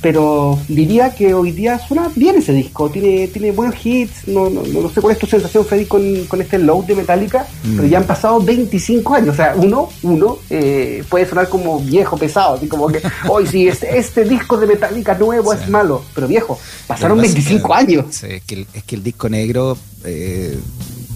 pero 0.00 0.58
diría 0.68 1.14
que 1.14 1.32
hoy 1.34 1.52
día 1.52 1.78
suena 1.78 2.10
bien 2.14 2.36
ese 2.36 2.52
disco, 2.52 2.90
tiene, 2.90 3.28
tiene 3.28 3.50
buenos 3.50 3.74
hits, 3.84 4.28
no, 4.28 4.50
no, 4.50 4.62
no 4.62 4.90
sé 4.90 5.00
cuál 5.00 5.14
es 5.14 5.18
tu 5.18 5.26
sensación, 5.26 5.64
Freddy, 5.64 5.86
con, 5.86 6.26
con 6.26 6.40
este 6.40 6.58
load 6.58 6.84
de 6.84 6.96
Metallica, 6.96 7.46
pero 7.62 7.86
ya 7.86 7.98
han 7.98 8.04
mm. 8.04 8.08
pasado 8.08 8.40
25 8.40 9.14
años, 9.14 9.30
o 9.30 9.36
sea, 9.36 9.54
uno, 9.56 9.88
uno 10.02 10.38
eh, 10.50 11.02
puede 11.08 11.26
sonar 11.26 11.48
como 11.48 11.80
viejo, 11.80 12.16
pesado, 12.16 12.56
así 12.56 12.68
como 12.68 12.88
que, 12.88 13.00
hoy 13.28 13.46
sí, 13.46 13.68
este, 13.68 13.98
este 13.98 14.24
disco 14.24 14.56
de 14.58 14.66
Metallica 14.66 15.14
nuevo 15.14 15.52
es 15.52 15.68
malo, 15.68 16.04
pero 16.14 16.28
viejo, 16.28 16.58
pasaron 16.86 17.18
25 17.18 17.74
años. 17.74 18.06
Sí, 18.10 18.26
es, 18.28 18.42
que 18.44 18.54
el, 18.54 18.66
es 18.74 18.84
que 18.84 18.96
el 18.96 19.02
disco 19.02 19.28
negro 19.28 19.78
eh, 20.04 20.58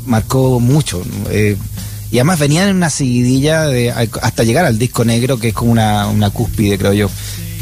marcó 0.06 0.58
mucho. 0.58 1.02
Eh, 1.30 1.56
y 2.10 2.18
además 2.18 2.40
venían 2.40 2.68
en 2.68 2.76
una 2.76 2.90
seguidilla 2.90 3.66
de, 3.66 3.92
hasta 3.92 4.42
llegar 4.42 4.64
al 4.64 4.78
disco 4.78 5.04
negro, 5.04 5.38
que 5.38 5.48
es 5.48 5.54
como 5.54 5.70
una, 5.70 6.08
una 6.08 6.30
cúspide, 6.30 6.76
creo 6.76 6.92
yo 6.92 7.08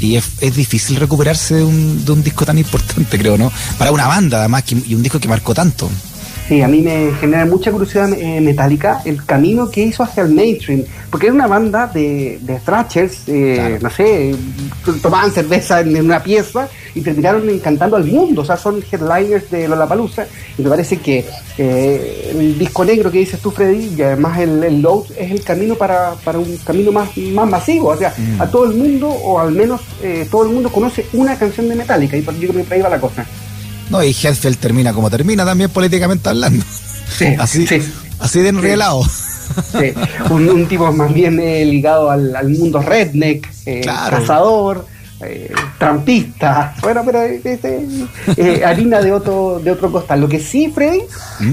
y 0.00 0.16
es, 0.16 0.38
difícil 0.54 0.96
recuperarse 0.96 1.56
de 1.56 1.64
un, 1.64 2.04
de 2.04 2.12
un 2.12 2.22
disco 2.22 2.44
tan 2.44 2.58
importante, 2.58 3.18
creo, 3.18 3.36
¿no? 3.36 3.52
Para 3.76 3.92
una 3.92 4.06
banda, 4.06 4.40
además, 4.40 4.64
y 4.68 4.94
un 4.94 5.02
disco 5.02 5.20
que 5.20 5.28
marcó 5.28 5.54
tanto. 5.54 5.90
Sí, 6.48 6.62
a 6.62 6.68
mí 6.68 6.80
me 6.80 7.12
genera 7.20 7.44
mucha 7.44 7.70
curiosidad 7.70 8.10
eh, 8.14 8.40
metálica 8.40 9.02
el 9.04 9.22
camino 9.26 9.70
que 9.70 9.82
hizo 9.82 10.02
hacia 10.02 10.22
el 10.22 10.30
mainstream, 10.30 10.82
porque 11.10 11.26
era 11.26 11.34
una 11.34 11.46
banda 11.46 11.86
de, 11.86 12.38
de 12.40 12.58
thrashers, 12.60 13.24
eh, 13.26 13.78
no 13.82 13.90
sé, 13.90 14.34
tomaban 15.02 15.30
cerveza 15.30 15.80
en, 15.80 15.94
una 16.02 16.22
pieza 16.22 16.66
y 16.94 17.02
terminaron 17.02 17.46
encantando 17.50 17.96
al 17.96 18.04
mundo, 18.06 18.40
o 18.40 18.44
sea, 18.46 18.56
son 18.56 18.82
headliners 18.90 19.50
de 19.50 19.68
Lollapalooza, 19.68 20.24
y 20.56 20.62
me 20.62 20.70
parece 20.70 20.96
que 20.96 21.26
eh, 21.58 22.32
el 22.34 22.58
disco 22.58 22.82
negro 22.82 23.10
que 23.10 23.18
dices 23.18 23.40
tú, 23.40 23.50
Freddy, 23.50 23.92
y 23.96 24.00
además 24.02 24.38
el, 24.40 24.64
el 24.64 24.80
Load 24.80 25.04
es 25.18 25.30
el 25.30 25.42
camino 25.42 25.74
para, 25.74 26.12
para 26.24 26.38
un 26.38 26.56
camino 26.64 26.92
más, 26.92 27.10
más 27.34 27.48
masivo, 27.48 27.88
o 27.90 27.96
sea, 27.96 28.14
Mm. 28.18 28.40
a 28.40 28.46
todo 28.50 28.64
el 28.64 28.74
mundo, 28.76 29.08
o 29.08 29.38
al 29.38 29.52
menos 29.52 29.82
eh, 30.02 30.26
todo 30.30 30.44
el 30.44 30.48
mundo 30.54 30.70
conoce 30.70 31.04
una 31.12 31.36
canción 31.38 31.68
de 31.68 31.74
Metallica, 31.76 32.16
y 32.16 32.22
por- 32.22 32.38
yo 32.38 32.48
creo 32.48 32.66
que 32.66 32.74
ahí 32.74 32.80
va 32.80 32.88
la 32.88 32.98
cosa. 33.00 33.24
No, 33.90 34.02
y 34.02 34.08
Hetfield 34.10 34.58
termina 34.58 34.92
como 34.92 35.08
termina 35.10 35.44
también 35.44 35.70
políticamente 35.70 36.28
hablando. 36.28 36.64
Sí, 37.16 37.26
así, 37.38 37.66
sí. 37.66 37.80
así 38.18 38.40
de 38.40 38.48
enrielado. 38.50 39.02
Sí, 39.04 39.92
un, 40.30 40.48
un 40.50 40.66
tipo 40.68 40.92
más 40.92 41.12
bien 41.12 41.40
eh, 41.40 41.64
ligado 41.64 42.10
al, 42.10 42.36
al 42.36 42.48
mundo 42.50 42.80
redneck, 42.82 43.48
eh, 43.64 43.80
Claro. 43.82 44.18
cazador, 44.18 44.86
eh, 45.22 45.50
trampista, 45.78 46.74
bueno, 46.82 47.02
pero 47.04 47.22
eh, 47.22 47.40
este, 47.42 47.80
eh, 48.36 48.62
harina 48.66 49.00
de 49.00 49.10
otro, 49.12 49.58
de 49.64 49.70
otro 49.70 49.90
costal. 49.90 50.20
Lo 50.20 50.28
que 50.28 50.38
sí, 50.38 50.70
Freddy, 50.72 51.00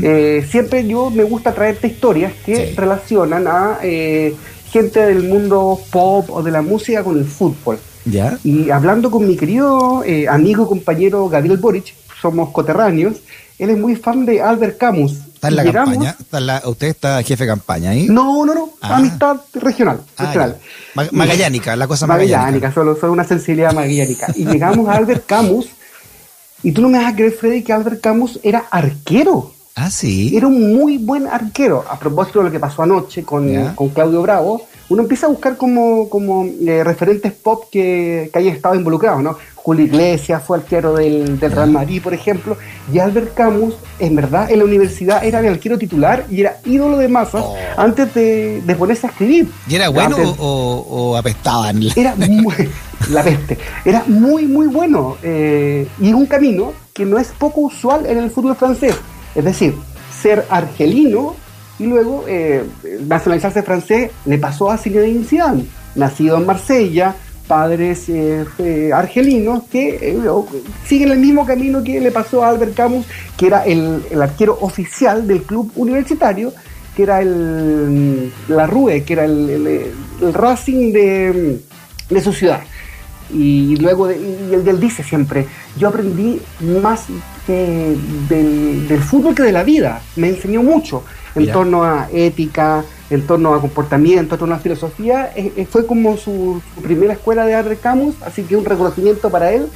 eh, 0.04 0.46
siempre 0.52 0.86
yo 0.86 1.10
me 1.10 1.24
gusta 1.24 1.54
traerte 1.54 1.88
historias 1.88 2.34
que 2.46 2.54
¿Mm? 2.54 2.70
Sí. 2.70 2.76
relacionan 2.76 3.48
a 3.48 3.78
eh, 3.82 4.36
gente 4.72 5.00
del 5.06 5.24
mundo 5.24 5.80
pop 5.90 6.30
o 6.30 6.44
de 6.44 6.52
la 6.52 6.62
música 6.62 7.02
con 7.04 7.18
el 7.18 7.26
fútbol. 7.26 7.80
¿Ya? 8.04 8.38
Y 8.44 8.70
hablando 8.70 9.10
con 9.10 9.26
mi 9.26 9.36
querido 9.38 10.04
eh, 10.06 10.28
amigo 10.28 10.66
y 10.66 10.68
compañero 10.68 11.28
Gabriel 11.30 11.58
Boric, 11.58 11.94
somos 12.32 12.50
coterráneos, 12.52 13.18
él 13.60 13.70
es 13.70 13.78
muy 13.78 13.96
fan 13.96 14.26
de 14.26 14.42
Albert 14.42 14.78
Camus. 14.78 15.14
Está 15.36 15.48
en 15.50 15.56
la 15.58 15.64
llegamos- 15.64 15.92
campaña. 15.96 16.16
Está 16.20 16.38
en 16.40 16.48
la- 16.48 16.62
usted 16.66 16.88
está 16.88 17.22
jefe 17.24 17.44
de 17.44 17.50
campaña 17.50 17.90
ahí. 17.92 18.08
no, 18.10 18.46
no, 18.46 18.54
no, 18.56 18.70
Ah. 18.82 18.98
amistad 18.98 19.38
regional. 19.54 20.02
Ah, 20.18 20.54
magallánica, 21.12 21.76
la 21.76 21.88
cosa 21.88 22.08
magallánica, 22.08 22.38
magallánica. 22.40 22.72
solo, 22.74 22.96
solo 23.00 23.14
una 23.14 23.24
sensibilidad 23.24 23.74
magallánica. 23.74 24.28
Y 24.36 24.46
llegamos 24.46 24.88
a 24.90 24.94
Albert 24.94 25.26
Camus, 25.26 25.68
y 26.64 26.72
tú 26.72 26.82
no 26.82 26.90
me 26.90 26.98
vas 26.98 27.14
a 27.14 27.16
creer, 27.16 27.34
Freddy, 27.34 27.64
que 27.64 27.74
Albert 27.74 28.02
Camus 28.02 28.40
era 28.44 28.66
arquero. 28.72 29.52
Ah, 29.76 29.92
sí. 29.92 30.36
Era 30.36 30.48
un 30.48 30.74
muy 30.76 30.98
buen 30.98 31.28
arquero. 31.28 31.84
A 31.90 32.00
propósito 32.00 32.40
de 32.40 32.46
lo 32.46 32.52
que 32.52 32.60
pasó 32.60 32.82
anoche 32.84 33.24
con, 33.24 33.74
con 33.76 33.90
Claudio 33.90 34.22
Bravo, 34.22 34.66
uno 34.90 35.02
empieza 35.02 35.26
a 35.26 35.30
buscar 35.30 35.58
como, 35.58 36.10
como 36.10 36.46
eh, 36.46 36.84
referentes 36.84 37.32
pop 37.34 37.66
que, 37.72 38.30
que 38.32 38.40
hayan 38.40 38.54
estado 38.56 38.76
involucrados, 38.76 39.24
¿no? 39.24 39.36
Julio 39.56 39.86
Iglesias 39.86 40.44
fue 40.46 40.58
arquero 40.60 40.94
del, 40.94 41.40
del 41.40 41.52
Real 41.52 41.72
Madrid, 41.72 42.00
por 42.04 42.14
ejemplo, 42.14 42.56
y 42.94 43.00
Albert 43.00 43.34
Camus, 43.34 43.74
en 43.98 44.16
verdad, 44.16 44.52
en 44.52 44.60
la 44.60 44.66
universidad 44.66 45.26
era 45.26 45.40
el 45.40 45.48
arquero 45.48 45.80
titular 45.80 46.26
y 46.30 46.42
era 46.42 46.58
ídolo 46.66 46.98
de 47.00 47.08
masas 47.08 47.44
Oh. 47.44 47.56
antes 47.78 48.14
de, 48.14 48.62
de 48.62 48.76
ponerse 48.76 49.08
a 49.08 49.10
escribir. 49.10 49.50
¿Y 49.68 49.74
era 49.76 49.90
bueno 49.90 50.18
Antes- 50.18 50.36
o, 50.40 50.86
o 50.88 51.18
apestaban? 51.18 51.80
era 51.96 52.14
muy, 52.16 52.54
la 53.10 53.24
peste, 53.24 53.58
era 53.84 54.04
muy 54.08 54.46
muy 54.46 54.68
bueno 54.68 55.18
eh, 55.24 55.88
y 56.00 56.14
un 56.14 56.28
camino 56.28 56.74
que 56.94 57.06
no 57.06 57.18
es 57.18 57.30
poco 57.30 57.62
usual 57.62 58.06
en 58.06 58.20
el 58.20 58.30
fútbol 58.30 58.56
francés, 58.56 58.96
es 59.34 59.44
decir, 59.44 59.74
ser 60.22 60.46
argelino 60.50 61.36
y 61.80 61.86
luego 61.86 62.24
eh, 62.28 62.64
nacionalizarse 63.08 63.64
francés 63.64 64.12
le 64.26 64.38
pasó 64.38 64.72
a 64.72 64.78
Zinedine 64.78 65.26
Zidane, 65.26 65.66
nacido 65.96 66.38
en 66.38 66.46
Marsella, 66.46 67.16
padres 67.48 68.10
eh, 68.10 68.44
eh, 68.60 68.92
argelinos 68.94 69.64
que 69.72 69.90
eh, 70.02 70.18
siguen 70.88 71.12
el 71.12 71.20
mismo 71.20 71.46
camino 71.46 71.84
que 71.84 72.00
le 72.00 72.12
pasó 72.12 72.44
a 72.44 72.50
Albert 72.50 72.76
Camus, 72.76 73.06
que 73.38 73.48
era 73.48 73.66
el, 73.66 74.02
el 74.10 74.22
arquero 74.22 74.58
oficial 74.62 75.28
del 75.28 75.44
club 75.44 75.72
universitario 75.76 76.54
que 76.96 77.04
era 77.04 77.20
el 77.22 78.32
la 78.48 78.66
Rue, 78.68 79.04
que 79.04 79.14
era 79.14 79.26
el, 79.26 79.92
el- 80.22 80.34
Racing 80.34 80.94
de, 80.94 81.60
de 82.10 82.22
su 82.22 82.32
ciudad. 82.32 82.62
Y 83.34 83.76
luego, 83.76 84.10
y 84.10 84.16
él, 84.54 84.80
dice 84.80 85.04
siempre, 85.04 85.46
yo 85.78 85.90
aprendí 85.90 86.40
más 86.82 87.04
del, 87.48 88.88
del 88.88 89.00
fútbol 89.02 89.36
que 89.36 89.44
de 89.44 89.52
la 89.52 89.64
vida, 89.64 90.02
me 90.16 90.30
enseñó 90.30 90.64
mucho 90.64 91.04
en 91.36 91.42
Mira. 91.44 91.54
torno 91.54 91.84
a 91.84 92.08
ética, 92.14 92.84
en 93.10 93.28
torno 93.28 93.54
a 93.54 93.62
comportamiento, 93.62 94.36
en 94.36 94.40
torno 94.40 94.56
a 94.56 94.60
filosofía, 94.60 95.32
Eh, 95.36 95.52
eh, 95.58 95.68
fue 95.70 95.86
como 95.86 96.18
su, 96.18 96.62
su 96.76 96.82
primera 96.82 97.14
escuela 97.14 97.46
de 97.46 97.54
Albert 97.56 97.82
Camus, 97.82 98.16
así 98.26 98.44
que 98.44 98.56
un 98.56 98.66
reconocimiento 98.66 99.30
para 99.30 99.52
él 99.52 99.68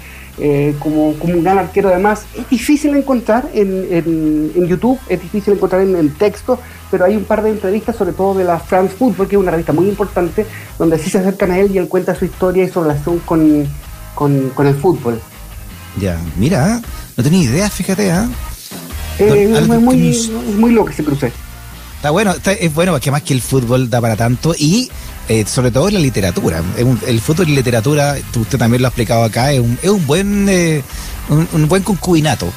eh, 0.41 0.73
como, 0.79 1.13
como 1.15 1.33
un 1.33 1.43
gran 1.43 1.57
arquero 1.57 1.89
además. 1.89 2.23
Es 2.37 2.49
difícil 2.49 2.95
encontrar 2.95 3.49
en, 3.53 3.87
en- 3.91 4.51
en 4.55 4.67
YouTube, 4.67 4.97
es 5.09 5.21
difícil 5.21 5.53
encontrar 5.53 5.81
en, 5.81 5.95
en 5.97 6.11
texto, 6.13 6.57
pero 6.89 7.03
hay 7.05 7.15
un 7.17 7.25
par 7.25 7.43
de 7.43 7.49
entrevistas, 7.49 7.97
sobre 7.97 8.13
todo 8.13 8.33
de 8.35 8.45
la 8.45 8.57
France 8.57 8.95
Football, 8.97 9.27
que 9.27 9.35
es 9.35 9.41
una 9.41 9.51
revista 9.51 9.73
muy 9.73 9.89
importante, 9.89 10.45
donde 10.79 10.97
sí 10.97 11.09
se 11.09 11.17
acercan 11.19 11.51
a 11.51 11.59
él 11.59 11.71
y 11.73 11.77
él 11.77 11.87
cuenta 11.89 12.15
su 12.15 12.23
historia 12.25 12.63
y 12.63 12.69
su 12.69 12.81
relación 12.81 13.19
con, 13.19 13.67
con, 14.15 14.49
con 14.55 14.65
el 14.65 14.75
fútbol. 14.75 15.19
Ya, 15.99 16.17
mira, 16.37 16.81
no 17.17 17.23
tenía 17.23 17.43
idea, 17.43 17.69
fíjate, 17.69 18.09
¿ah? 18.09 18.27
Eh, 19.19 19.51
es, 19.53 19.67
muy, 19.67 19.77
Camus. 19.97 20.31
es 20.49 20.55
muy 20.55 20.71
loco 20.71 20.89
ese 20.91 21.03
cruce. 21.03 21.33
Está 21.99 22.11
bueno, 22.11 22.31
está- 22.31 22.53
es 22.53 22.73
bueno, 22.73 22.93
porque 22.93 23.11
más 23.11 23.23
que 23.23 23.33
el 23.33 23.41
fútbol 23.41 23.89
da 23.89 23.99
para 23.99 24.15
tanto 24.15 24.55
y 24.57 24.89
eh, 25.27 25.43
sobre 25.45 25.69
todo 25.69 25.89
la 25.89 25.99
literatura. 25.99 26.63
El 27.05 27.19
fútbol 27.19 27.49
y 27.49 27.55
literatura, 27.55 28.15
usted 28.39 28.57
también 28.57 28.81
lo 28.81 28.87
ha 28.87 28.89
explicado 28.91 29.25
acá, 29.25 29.51
es 29.51 29.59
un, 29.59 29.77
es 29.81 29.89
un 29.89 30.07
buen 30.07 30.47
eh, 30.47 30.81
un, 31.27 31.67
buen 31.67 31.83
concubinato. 31.83 32.47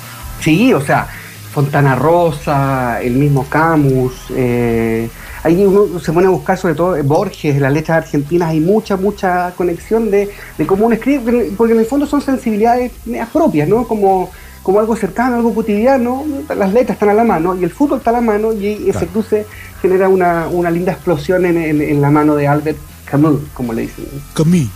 Sí, 0.40 0.72
o 0.72 0.80
sea, 0.80 1.08
Fontana 1.52 1.96
Rosa, 1.96 3.02
el 3.02 3.14
mismo 3.14 3.44
Camus, 3.48 4.12
eh, 4.30 5.10
ahí 5.42 5.66
uno 5.66 5.98
se 5.98 6.12
pone 6.12 6.28
a 6.28 6.30
buscar 6.30 6.56
sobre 6.56 6.76
todo 6.76 6.96
eh, 6.96 7.02
Borges, 7.02 7.60
las 7.60 7.72
letras 7.72 8.04
argentinas, 8.04 8.50
hay 8.50 8.60
mucha, 8.60 8.96
mucha 8.96 9.50
conexión 9.56 10.08
de, 10.08 10.30
de 10.56 10.66
cómo 10.68 10.86
uno 10.86 10.94
escribe, 10.94 11.50
porque 11.56 11.72
en 11.72 11.80
el 11.80 11.86
fondo 11.86 12.06
son 12.06 12.22
sensibilidades 12.22 12.92
propias, 13.32 13.68
¿no? 13.68 13.88
Como, 13.88 14.30
como 14.62 14.78
algo 14.80 14.94
cercano, 14.96 15.36
algo 15.36 15.54
cotidiano, 15.54 16.24
las 16.56 16.72
letras 16.72 16.96
están 16.96 17.08
a 17.10 17.14
la 17.14 17.24
mano 17.24 17.56
y 17.56 17.64
el 17.64 17.70
fútbol 17.70 17.98
está 17.98 18.10
a 18.10 18.14
la 18.14 18.20
mano 18.20 18.52
y 18.52 18.66
ese 18.74 18.92
Claro. 18.92 19.06
cruce 19.08 19.46
genera 19.80 20.08
una, 20.08 20.46
una 20.48 20.70
linda 20.70 20.92
explosión 20.92 21.44
en, 21.46 21.56
en- 21.56 21.82
en 21.82 22.00
la 22.00 22.10
mano 22.10 22.36
de 22.36 22.46
Albert 22.46 22.78
Camus, 23.04 23.40
como 23.54 23.72
le 23.72 23.82
dicen. 23.82 24.04
Camus. 24.34 24.68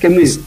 Camus. 0.00 0.40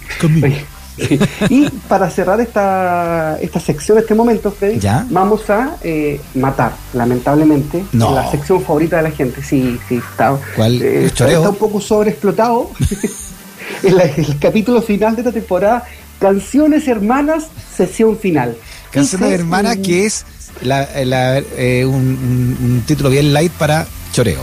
Sí. 0.98 1.20
Y 1.50 1.70
para 1.88 2.10
cerrar 2.10 2.42
esta, 2.42 3.38
esta 3.40 3.60
sección, 3.60 4.00
este 4.00 4.16
momento, 4.16 4.50
Freddy, 4.52 4.80
¿Ya? 4.80 5.06
vamos 5.12 5.48
a 5.48 5.78
eh, 5.84 6.20
matar, 6.34 6.72
lamentablemente, 6.94 7.86
No. 7.92 8.16
la 8.16 8.30
sección 8.32 8.64
favorita 8.64 8.98
de 8.98 9.04
la 9.04 9.12
gente. 9.12 9.44
Sí, 9.44 9.80
sí, 9.88 9.98
está, 9.98 10.36
¿Cuál? 10.56 10.82
eh, 10.82 11.00
¿El 11.02 11.06
está, 11.06 11.40
un 11.50 11.56
poco 11.56 11.80
sobreexplotado. 11.80 12.72
en 13.84 13.96
la- 13.96 14.04
el 14.06 14.40
capítulo 14.40 14.82
final 14.82 15.16
de 15.16 15.22
esta 15.22 15.32
temporada, 15.32 15.84
Canciones 16.20 16.88
Hermanas, 16.88 17.46
sesión 17.76 18.18
final. 18.18 18.58
Canciones 18.92 19.28
Y 19.28 19.32
fue 19.32 19.34
hermanas 19.36 19.76
un- 19.78 19.82
que 19.84 20.06
es 20.06 20.26
la, 20.62 20.88
la, 21.06 21.38
eh, 21.40 21.86
un, 21.86 21.96
un- 21.96 22.58
un 22.72 22.84
título 22.86 23.10
bien 23.10 23.34
light 23.34 23.52
para 23.54 23.86
choreo. 24.12 24.42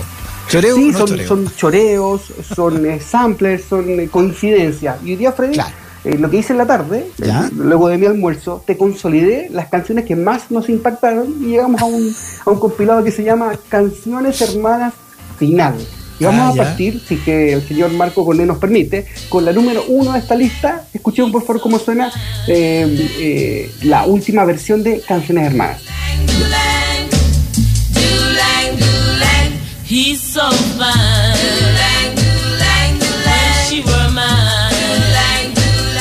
Choreo 0.49 0.77
Sí, 0.77 0.91
no 0.93 0.99
son, 0.99 1.09
choreo. 1.09 1.29
son 1.29 1.55
choreos, 1.57 2.21
son 2.55 2.87
eh, 2.91 3.01
samplers, 3.01 3.65
son 3.65 3.89
eh, 4.01 4.09
coincidencias. 4.11 4.97
Y 5.05 5.11
hoy 5.13 5.17
día, 5.17 5.33
Freddy, 5.33 5.55
Claro. 5.55 5.73
lo 6.19 6.31
que 6.31 6.37
hice 6.39 6.53
en 6.53 6.59
la 6.59 6.67
tarde, 6.67 7.07
luego 7.57 7.89
de 7.89 7.97
mi 7.99 8.05
almuerzo, 8.07 8.63
te 8.67 8.77
consolidé 8.77 9.49
las 9.51 9.69
canciones 9.69 10.05
que 10.05 10.15
más 10.17 10.51
nos 10.51 10.69
impactaron 10.69 11.35
y 11.41 11.47
llegamos 11.47 11.81
a 11.81 11.87
un, 11.87 12.15
a 12.45 12.51
un 12.51 12.61
compilado 12.61 13.03
que 13.03 13.11
se 13.11 13.25
llama 13.25 13.53
Canciones 13.71 14.41
Hermanas 14.43 14.93
Final. 15.39 15.75
Y 16.21 16.25
vamos 16.25 16.41
Ah, 16.43 16.49
a 16.51 16.55
ya. 16.57 16.63
partir, 16.65 17.01
si 17.09 17.17
que 17.17 17.53
el 17.55 17.67
señor 17.67 17.91
Marco 17.93 18.25
Corné 18.25 18.47
nos 18.47 18.59
permite, 18.59 19.07
con 19.29 19.45
la 19.45 19.53
número 19.53 19.85
uno 19.89 20.13
de 20.13 20.21
esta 20.21 20.35
lista. 20.37 20.85
Escuchen 20.93 21.33
por 21.33 21.43
favor 21.45 21.61
cómo 21.61 21.79
suena 21.79 22.11
eh, 22.47 23.09
eh, 23.19 23.73
la 23.83 24.05
última 24.07 24.45
versión 24.45 24.83
de 24.83 25.01
Canciones 25.01 25.47
Hermanas. 25.47 25.81
He's 29.89 30.21
so 30.21 30.51
fine. 30.51 31.35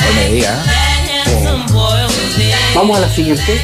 No 0.06 0.12
me 0.14 0.28
diga. 0.34 0.62
Vamos 2.74 2.96
a 2.96 3.00
la 3.00 3.08
siguiente. 3.08 3.60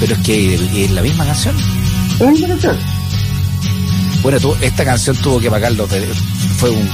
Pero 0.00 0.14
es 0.14 0.20
que 0.22 0.84
es 0.84 0.90
la 0.90 1.02
misma 1.02 1.24
canción. 1.24 1.56
Es 2.14 2.20
la 2.20 2.30
misma 2.30 2.48
canción. 2.48 2.78
Bueno, 4.24 4.40
tú, 4.40 4.56
esta 4.60 4.84
canción 4.84 5.14
tuvo 5.18 5.38
que 5.38 5.48
pagar 5.50 5.70
los 5.72 5.88
de- 5.88 6.04
Fue 6.58 6.70
un. 6.70 6.88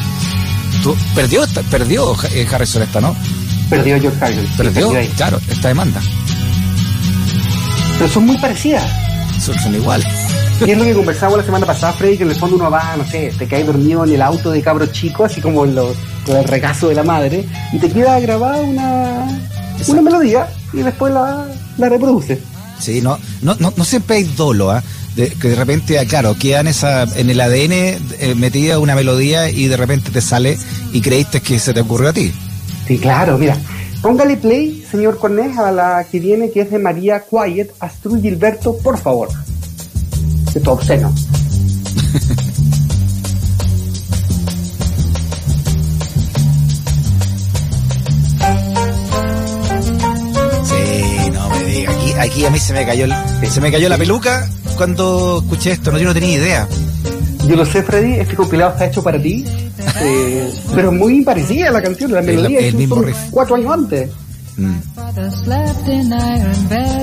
tú- 0.82 0.96
perdió, 1.14 1.44
esta- 1.44 1.62
perdió 1.62 2.14
eh, 2.32 2.46
Harrison 2.52 2.82
esta, 2.82 3.00
¿no? 3.00 3.16
Perdió 3.70 3.98
George 4.00 4.22
Harrison. 4.22 4.46
Perdió, 4.56 4.90
perdió 4.90 5.12
claro, 5.16 5.40
esta 5.48 5.68
demanda. 5.68 6.02
Pero 7.98 8.10
son 8.12 8.26
muy 8.26 8.36
parecidas. 8.38 8.84
Son, 9.40 9.58
son 9.58 9.74
iguales. 9.74 10.06
Y 10.66 10.70
es 10.72 10.76
lo 10.78 10.84
que 10.84 10.92
conversamos 10.92 11.38
la 11.38 11.44
semana 11.44 11.64
pasada, 11.66 11.92
Freddy, 11.94 12.18
que 12.18 12.24
en 12.24 12.30
el 12.30 12.36
fondo 12.36 12.56
uno 12.56 12.70
va, 12.70 12.94
no 12.96 13.06
sé, 13.08 13.32
te 13.38 13.46
caes 13.46 13.66
dormido 13.66 14.04
en 14.04 14.12
el 14.12 14.20
auto 14.22 14.50
de 14.50 14.60
cabro 14.60 14.84
chico, 14.86 15.24
así 15.24 15.40
como 15.40 15.64
en 15.64 15.74
con 15.74 16.36
el 16.36 16.44
regazo 16.44 16.88
de 16.88 16.94
la 16.96 17.02
madre, 17.02 17.46
y 17.72 17.78
te 17.78 17.90
queda 17.90 18.20
grabada 18.20 18.60
una, 18.60 19.40
una 19.86 20.02
melodía 20.02 20.48
y 20.74 20.78
después 20.78 21.14
la, 21.14 21.46
la 21.78 21.88
reproduce. 21.88 22.42
Sí, 22.78 23.00
no, 23.00 23.18
no, 23.40 23.56
no, 23.58 23.72
no 23.74 23.84
siempre 23.84 24.16
hay 24.16 24.24
dolo, 24.24 24.70
¿ah? 24.70 24.82
De- 25.20 25.28
que 25.28 25.48
de 25.48 25.54
repente, 25.54 25.98
ah, 25.98 26.06
claro, 26.06 26.34
quedan 26.38 26.66
esa, 26.66 27.02
en 27.02 27.28
el 27.28 27.38
ADN 27.40 27.72
eh, 27.72 28.34
metida 28.36 28.78
una 28.78 28.94
melodía 28.94 29.50
y 29.50 29.66
de 29.68 29.76
repente 29.76 30.10
te 30.10 30.22
sale 30.22 30.56
y 30.94 31.02
creíste 31.02 31.40
que 31.42 31.58
se 31.58 31.74
te 31.74 31.80
ocurrió 31.80 32.08
a 32.08 32.12
ti. 32.14 32.32
Sí, 32.88 32.96
claro, 32.98 33.36
mira. 33.36 33.54
Póngale 34.00 34.38
play, 34.38 34.82
señor 34.90 35.18
Cornés, 35.18 35.58
a 35.58 35.70
la 35.72 36.06
que 36.10 36.20
viene, 36.20 36.50
que 36.50 36.62
es 36.62 36.70
de 36.70 36.78
María 36.78 37.22
Quiet, 37.28 37.70
Astrud 37.80 38.22
Gilberto, 38.22 38.78
por 38.78 38.96
favor. 38.98 39.28
Esto 40.54 40.72
obsceno. 40.72 41.14
Aquí, 52.20 52.44
a 52.44 52.50
mí 52.50 52.58
se 52.58 52.72
me 52.72 52.84
cayó 52.86 53.06
el- 53.06 53.50
se 53.50 53.60
me 53.60 53.70
cayó 53.72 53.88
la 53.88 53.96
peluca 53.98 54.46
cuando 54.76 55.38
escuché 55.42 55.72
esto, 55.72 55.90
no 55.90 55.98
yo 55.98 56.04
no 56.06 56.14
tenía 56.14 56.34
idea. 56.36 56.68
Yo 57.48 57.56
lo 57.56 57.64
sé, 57.64 57.82
Freddy, 57.82 58.14
este 58.20 58.36
compilado 58.36 58.72
está 58.72 58.86
hecho 58.86 59.02
para 59.02 59.20
ti, 59.20 59.44
eh, 60.02 60.52
pero 60.74 60.92
muy 60.92 61.22
parecida 61.22 61.68
a 61.68 61.72
la 61.72 61.82
canción, 61.82 62.12
la 62.12 62.20
El- 62.20 62.26
melodía, 62.26 62.58
el 62.60 62.64
incluso 62.66 62.78
mismo 62.78 63.02
riff. 63.02 63.16
cuatro 63.30 63.56
años 63.56 63.72
antes. 63.72 64.10
Mm. 64.56 64.74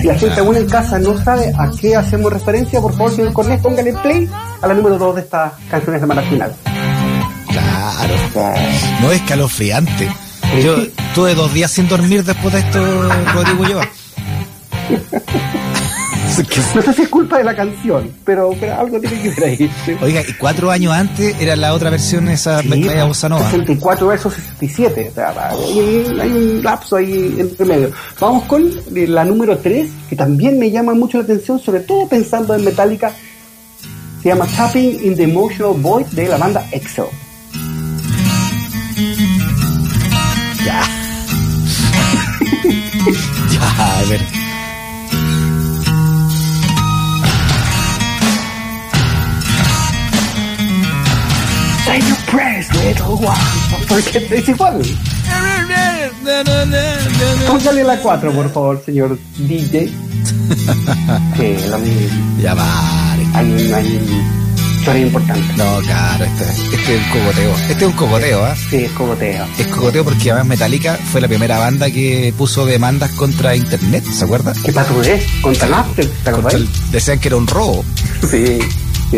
Si 0.01 0.07
la 0.07 0.15
gente 0.15 0.39
aún 0.39 0.55
en 0.57 0.65
casa 0.67 0.99
no 0.99 1.17
sabe 1.23 1.51
a 1.57 1.71
qué 1.79 1.95
hacemos 1.95 2.31
referencia, 2.31 2.79
por 2.79 2.91
favor, 2.93 3.15
señor 3.15 3.33
Cornés, 3.33 3.59
póngale 3.61 3.93
play 3.93 4.29
a 4.61 4.67
la 4.67 4.73
número 4.75 4.97
2 4.99 5.15
de 5.15 5.21
estas 5.21 5.53
canciones 5.71 6.01
de 6.01 6.07
Mala 6.07 6.21
Final. 6.23 6.53
Claro. 7.47 8.13
No 9.01 9.11
es 9.11 9.21
calofriante. 9.23 10.07
Yo 10.63 10.75
tuve 11.15 11.33
dos 11.35 11.51
días 11.53 11.71
sin 11.71 11.87
dormir 11.87 12.23
después 12.23 12.53
de 12.53 12.59
esto, 12.59 13.09
Rodrigo 13.33 13.67
yo. 13.67 13.81
No 16.75 16.81
sé 16.81 16.93
si 16.93 17.01
es 17.03 17.09
culpa 17.09 17.37
de 17.39 17.43
la 17.45 17.55
canción, 17.55 18.11
pero, 18.23 18.51
pero 18.59 18.79
algo 18.79 18.99
tiene 18.99 19.21
que 19.23 19.29
ver 19.29 19.43
ahí. 19.43 19.71
¿sí? 19.85 19.95
Oiga, 20.01 20.21
y 20.21 20.33
cuatro 20.33 20.69
años 20.69 20.93
antes 20.93 21.35
era 21.39 21.55
la 21.55 21.73
otra 21.73 21.89
versión, 21.89 22.27
esa 22.27 22.61
Sí, 22.61 22.67
media 22.67 23.05
bossa 23.05 23.27
nova. 23.27 23.49
64 23.49 24.07
versus 24.07 24.33
67. 24.33 25.09
O 25.09 25.13
sea, 25.15 25.49
hay, 25.49 26.05
hay 26.21 26.31
un 26.31 26.61
lapso 26.63 26.97
ahí 26.97 27.37
entre 27.39 27.65
medio. 27.65 27.91
Vamos 28.19 28.43
con 28.43 28.69
la 28.91 29.25
número 29.25 29.57
3, 29.57 29.89
que 30.09 30.15
también 30.15 30.59
me 30.59 30.69
llama 30.69 30.93
mucho 30.93 31.17
la 31.17 31.23
atención, 31.23 31.59
sobre 31.59 31.79
todo 31.79 32.07
pensando 32.07 32.53
en 32.53 32.63
Metallica. 32.63 33.11
Se 34.21 34.29
llama 34.29 34.45
Tapping 34.45 35.05
in 35.05 35.15
the 35.15 35.23
Emotional 35.23 35.73
Void 35.77 36.05
de 36.07 36.27
la 36.27 36.37
banda 36.37 36.63
EXO. 36.71 37.09
Ya. 40.65 40.83
ya, 43.51 43.99
a 43.99 44.03
ver. 44.09 44.46
Prayers, 52.65 52.73
little 52.85 53.27
one. 53.27 53.37
Porque 53.87 54.27
es 54.31 54.49
igual. 54.49 54.81
Póngale 57.47 57.83
la 57.83 57.97
4, 57.99 58.31
por 58.31 58.51
favor, 58.53 58.81
señor 58.85 59.17
DJ. 59.37 59.91
Que 61.35 61.57
la 61.69 61.79
Ya 62.41 62.53
vale. 62.53 63.25
hay 63.33 63.45
un, 63.67 63.73
hay 63.73 63.97
un 63.97 64.97
importante. 64.97 65.41
No, 65.57 65.79
claro, 65.81 66.23
este, 66.25 66.75
este 66.75 66.95
es 66.95 67.01
un 67.01 67.11
cogoteo. 67.19 67.55
Este 67.69 67.73
es 67.73 67.83
un 67.83 67.91
cogoteo, 67.93 68.45
¿ah? 68.45 68.55
Sí, 68.69 68.75
es 68.77 68.91
cogoteo. 68.91 69.45
Es 69.57 69.67
cogoteo 69.67 70.03
porque 70.05 70.31
además 70.31 70.47
Metallica 70.47 70.97
fue 71.11 71.19
la 71.21 71.27
primera 71.27 71.59
banda 71.59 71.91
que 71.91 72.33
puso 72.37 72.65
demandas 72.65 73.11
contra 73.11 73.55
Internet, 73.55 74.05
¿se 74.05 74.23
acuerda? 74.23 74.53
¿Qué 74.63 74.71
patudez? 74.71 75.25
Contra 75.41 75.67
Napster, 75.67 76.07
¿te 76.23 76.55
el- 76.55 76.69
decían 76.91 77.19
que 77.19 77.27
era 77.27 77.35
un 77.37 77.47
robo. 77.47 77.83
Sí, 78.29 78.59
sí. 79.11 79.17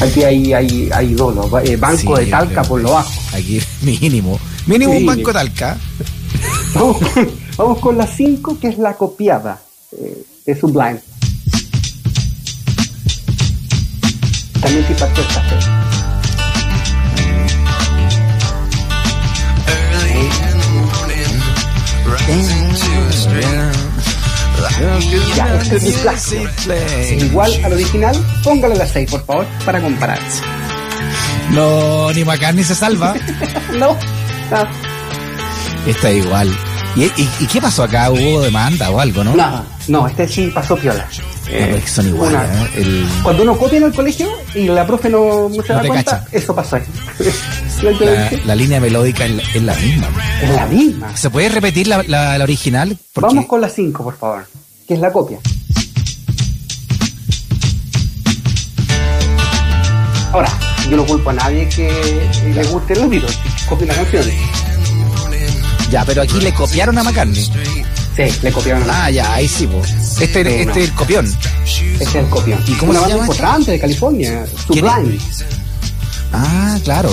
Aquí 0.00 0.22
hay, 0.24 0.52
hay, 0.52 0.90
hay 0.92 1.14
dolo. 1.14 1.58
eh, 1.60 1.76
banco 1.76 2.16
Sí, 2.16 2.24
de 2.24 2.30
talca 2.30 2.62
por 2.62 2.80
lo 2.80 2.92
bajo. 2.92 3.12
Aquí, 3.32 3.60
mínimo. 3.82 4.38
Mínimo 4.66 4.92
un 4.92 5.06
banco 5.06 5.28
de 5.28 5.32
talca. 5.32 5.78
Vamos, 6.74 6.98
con- 6.98 7.30
vamos 7.56 7.78
con 7.78 7.96
la 7.96 8.06
5, 8.06 8.58
que 8.60 8.68
es 8.68 8.78
la 8.78 8.94
copiada 8.94 9.60
eh, 9.92 10.22
de 10.44 10.58
Sublime. 10.60 11.00
También 14.60 14.84
te 14.86 14.92
impactó 14.92 15.20
esta 15.20 15.40
fe. 15.42 15.85
Ya, 25.34 25.54
es 25.60 25.82
mi 25.82 25.92
clásico. 25.92 26.44
Igual 27.18 27.64
al 27.64 27.72
original, 27.72 28.16
póngale 28.44 28.76
la 28.76 28.86
6, 28.86 29.10
por 29.10 29.24
favor, 29.24 29.46
para 29.64 29.80
comparar. 29.80 30.18
No, 31.50 32.12
ni 32.12 32.24
McCartney 32.24 32.64
se 32.64 32.74
salva. 32.74 33.14
No, 33.72 33.96
no, 34.50 34.66
Está 35.86 36.10
igual. 36.10 36.56
¿Y, 36.94 37.04
y, 37.04 37.28
y 37.40 37.46
qué 37.46 37.60
pasó 37.60 37.82
acá? 37.84 38.10
¿Hubo 38.10 38.40
demanda 38.42 38.90
o 38.90 38.98
algo, 39.00 39.22
no? 39.22 39.34
no, 39.36 39.64
no, 39.88 40.06
este 40.06 40.26
sí 40.26 40.50
pasó 40.54 40.76
piola. 40.76 41.06
No, 41.46 41.76
que 41.76 41.86
son 41.86 42.08
iguales, 42.08 42.40
una- 42.40 42.62
¿eh? 42.64 42.70
El- 42.76 43.06
Cuando 43.22 43.42
uno 43.42 43.56
copia 43.56 43.78
en 43.78 43.84
el 43.84 43.92
colegio 43.92 44.28
y 44.54 44.66
la 44.66 44.86
profe 44.86 45.08
no, 45.10 45.48
no 45.48 45.62
se 45.62 45.72
No 45.74 45.82
da 45.82 45.86
cuenta, 45.88 46.20
cacha. 46.20 46.26
eso 46.32 46.54
pasó 46.54 46.76
ahí. 46.76 46.82
la, 48.00 48.30
la 48.46 48.54
línea 48.54 48.80
melódica 48.80 49.26
es 49.26 49.32
la, 49.32 49.42
es 49.42 49.62
la 49.62 49.74
misma. 49.74 50.08
Es 50.42 50.50
la 50.50 50.66
misma. 50.66 51.16
¿Se 51.16 51.28
puede 51.30 51.48
repetir 51.50 51.86
la, 51.86 52.02
la, 52.04 52.38
la 52.38 52.44
original? 52.44 52.96
Porque- 53.12 53.26
Vamos 53.28 53.46
con 53.46 53.60
la 53.60 53.68
5, 53.68 54.02
por 54.02 54.16
favor, 54.16 54.46
que 54.86 54.94
es 54.94 55.00
la 55.00 55.12
copia. 55.12 55.38
Ahora, 60.32 60.50
yo 60.90 60.96
no 60.96 61.06
culpo 61.06 61.30
a 61.30 61.32
nadie 61.32 61.68
que 61.68 62.28
le 62.54 62.64
guste 62.64 62.92
el 62.92 63.02
audio, 63.02 63.26
que 63.26 63.66
copie 63.68 63.86
la 63.86 63.94
canción. 63.94 64.24
Ya, 65.90 66.04
pero 66.04 66.22
aquí 66.22 66.40
le 66.40 66.52
copiaron 66.52 66.98
a 66.98 67.02
McCartney. 67.04 67.42
Sí, 68.16 68.22
le 68.42 68.52
copiaron 68.52 68.88
a 68.90 69.04
Ah, 69.06 69.10
ya, 69.10 69.34
ahí 69.34 69.46
sí. 69.48 69.68
Este, 70.20 70.24
Sí, 70.24 70.24
este 70.24 70.64
no. 70.66 70.70
es 70.72 70.76
el 70.76 70.92
copión. 70.94 71.26
Este 71.66 72.04
es 72.04 72.14
el 72.16 72.28
copión. 72.28 72.62
¿Y 72.66 72.72
cómo 72.74 72.90
Una 72.92 73.00
se 73.00 73.04
banda 73.06 73.14
llama 73.16 73.32
esta? 73.32 73.42
importante 73.44 73.70
de 73.72 73.80
California, 73.80 74.46
Sublime. 74.66 75.18
Ah, 76.32 76.78
claro. 76.84 77.10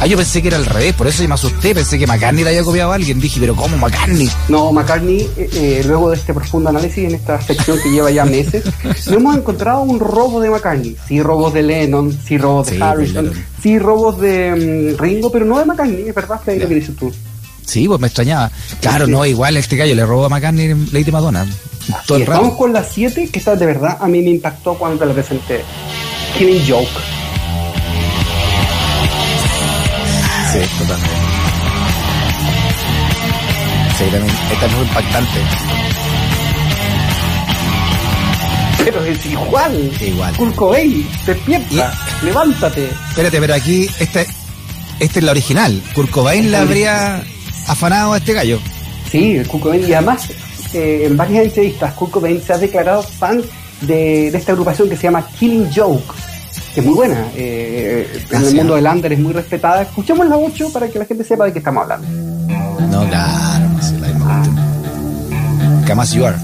Ah, 0.00 0.06
yo 0.06 0.18
pensé 0.18 0.42
que 0.42 0.48
era 0.48 0.58
al 0.58 0.66
revés, 0.66 0.92
por 0.92 1.06
eso 1.06 1.26
me 1.26 1.32
asusté, 1.32 1.74
pensé 1.74 1.98
que 1.98 2.06
McCartney 2.06 2.44
le 2.44 2.50
había 2.50 2.62
copiado 2.62 2.92
a 2.92 2.94
alguien. 2.96 3.18
Dije, 3.20 3.40
pero 3.40 3.56
¿cómo 3.56 3.78
McCartney? 3.78 4.28
No, 4.50 4.70
McCartney, 4.70 5.22
eh, 5.36 5.48
eh, 5.54 5.82
luego 5.86 6.10
de 6.10 6.16
este 6.16 6.34
profundo 6.34 6.68
análisis 6.68 6.98
en 7.08 7.14
esta 7.14 7.40
sección 7.40 7.78
que 7.82 7.90
lleva 7.90 8.10
ya 8.10 8.24
meses, 8.26 8.64
no 9.08 9.16
hemos 9.16 9.36
encontrado 9.36 9.80
un 9.82 9.98
robo 9.98 10.40
de 10.40 10.50
McCartney. 10.50 10.94
Sí, 11.08 11.22
robos 11.22 11.54
de 11.54 11.62
Lennon, 11.62 12.12
sí, 12.26 12.36
robos 12.36 12.66
de 12.66 12.76
Sí, 12.76 12.82
Harrison, 12.82 13.32
sí, 13.62 13.78
robos 13.78 14.20
de 14.20 14.94
mm, 14.96 15.00
Ringo, 15.00 15.32
pero 15.32 15.46
no 15.46 15.58
de 15.58 15.64
McCartney, 15.64 16.06
es 16.08 16.14
verdad, 16.14 16.38
Freddy, 16.44 16.60
lo 16.60 16.68
que 16.68 16.74
dices 16.74 16.96
tú. 16.96 17.10
Sí, 17.64 17.88
pues 17.88 17.98
me 17.98 18.08
extrañaba. 18.08 18.50
Claro, 18.82 19.06
Sí. 19.06 19.10
no, 19.12 19.24
igual 19.24 19.56
este 19.56 19.76
gallo 19.76 19.94
le 19.94 20.04
robó 20.04 20.26
a 20.26 20.28
McCartney 20.28 20.74
Lady 20.92 21.10
Madonna. 21.12 21.46
Todo 22.06 22.18
el 22.18 22.24
Y 22.24 22.26
Vamos 22.26 22.44
rato. 22.48 22.56
con 22.58 22.72
la 22.74 22.84
7, 22.84 23.30
que 23.32 23.38
esta 23.38 23.56
de 23.56 23.64
verdad 23.64 23.96
a 23.98 24.06
mí 24.06 24.20
me 24.20 24.30
impactó 24.30 24.74
cuando 24.74 24.98
te 24.98 25.06
la 25.06 25.14
presenté. 25.14 25.62
Killing 26.36 26.62
Joke. 26.68 26.88
Sí, 30.54 30.60
totalmente. 30.78 31.16
Sí, 33.98 34.04
también, 34.04 34.36
esta 34.52 34.66
es 34.66 34.72
muy 34.72 34.82
impactante. 34.82 35.40
Pero 38.84 39.04
es 39.04 39.26
igual. 39.26 39.92
Igual. 40.00 40.36
Kurt 40.36 40.54
Cobain, 40.54 41.08
despierta, 41.26 41.92
levántate. 42.22 42.88
Espérate, 43.08 43.40
pero 43.40 43.54
aquí, 43.54 43.88
esta, 43.98 44.20
esta 45.00 45.18
es 45.18 45.24
la 45.24 45.32
original. 45.32 45.82
Kurt 45.92 46.10
Cobain 46.10 46.48
le 46.48 46.56
habría 46.56 47.24
afanado 47.66 48.12
a 48.12 48.18
este 48.18 48.32
gallo. 48.34 48.60
Sí, 49.10 49.42
Kurt 49.48 49.64
Cobain, 49.64 49.88
y 49.88 49.92
además, 49.92 50.28
eh, 50.72 51.06
en 51.06 51.16
varias 51.16 51.46
entrevistas, 51.46 51.94
Kurt 51.94 52.12
Cobain 52.12 52.40
se 52.40 52.52
ha 52.52 52.58
declarado 52.58 53.02
fan 53.02 53.42
de, 53.80 54.30
de 54.30 54.38
esta 54.38 54.52
agrupación 54.52 54.88
que 54.88 54.96
se 54.96 55.02
llama 55.04 55.26
Killing 55.36 55.68
Joke, 55.74 56.14
que 56.74 56.80
es 56.80 56.86
muy 56.86 56.94
buena. 56.94 57.28
eh, 57.36 58.08
en 58.12 58.28
Gracias. 58.28 58.50
el 58.50 58.56
mundo 58.56 58.74
del 58.74 58.86
under 58.86 59.12
es 59.12 59.18
muy 59.20 59.32
respetada. 59.32 59.82
Escuchemos 59.82 60.26
la 60.28 60.36
8 60.36 60.72
para 60.72 60.88
que 60.88 60.98
la 60.98 61.04
gente 61.06 61.22
sepa 61.24 61.44
de 61.46 61.52
qué 61.52 61.58
estamos 61.60 61.82
hablando. 61.84 62.06
No, 62.90 63.08
claro, 63.08 63.68
no 63.68 63.82
sé, 63.82 63.98
la 63.98 64.08
misma 64.08 64.42
cuestión. 64.42 65.84
Camas 65.86 66.12
You 66.12 66.24
Are. 66.26 66.36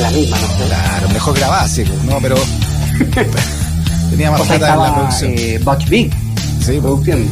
La 0.00 0.10
misma, 0.10 0.36
no 0.38 0.46
sé. 0.48 0.64
Claro, 0.66 1.08
mejor 1.10 1.36
grabada, 1.36 1.68
sí, 1.68 1.84
no, 2.04 2.18
pero. 2.20 2.36
tenía 4.10 4.30
más 4.30 4.40
plata 4.42 4.74
en 4.74 4.80
la 4.80 4.94
producción. 4.94 5.32
eh, 5.36 5.60
Butch 5.64 5.88
Vig 5.88 6.12
sí, 6.12 6.18
pues, 6.66 6.80
produciendo 6.80 7.30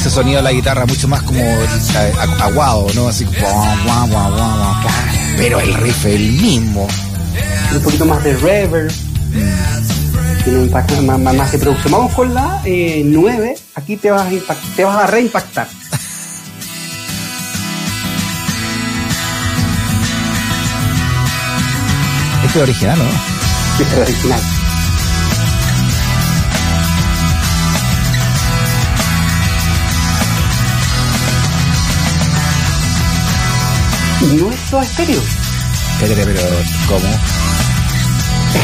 ese 0.00 0.08
sonido 0.08 0.38
de 0.38 0.44
la 0.44 0.52
guitarra 0.52 0.86
mucho 0.86 1.06
más 1.08 1.22
como 1.22 1.40
eh, 1.40 2.12
aguado, 2.40 2.86
¿no? 2.94 3.08
Así 3.08 3.26
como. 3.26 3.36
Pero 5.36 5.60
el 5.60 5.74
riff 5.74 6.06
es 6.06 6.14
el 6.14 6.32
mismo. 6.32 6.88
Un 7.74 7.82
poquito 7.82 8.06
más 8.06 8.24
de 8.24 8.34
reverb. 8.36 8.90
Mm. 8.90 10.42
Tiene 10.42 10.58
un 10.58 10.64
impacto 10.64 11.02
más, 11.02 11.18
más, 11.18 11.52
de 11.52 11.58
producción. 11.58 11.92
Vamos 11.92 12.14
con 12.14 12.32
la 12.32 12.62
eh, 12.64 13.54
Aquí 13.74 13.98
te 13.98 14.10
vas 14.10 14.26
a, 14.26 14.56
te 14.74 14.84
vas 14.84 15.04
a 15.04 15.06
reimpactar. 15.06 15.68
este 22.46 22.58
es 22.58 22.62
original, 22.62 22.98
¿no? 22.98 23.04
Este 23.84 24.02
es 24.02 24.08
original. 24.08 24.59
No 34.38 34.50
es 34.50 34.60
Soda 34.70 34.84
Stereo. 34.84 35.20
Espérate, 36.00 36.24
pero 36.24 36.40
¿cómo? 36.88 37.08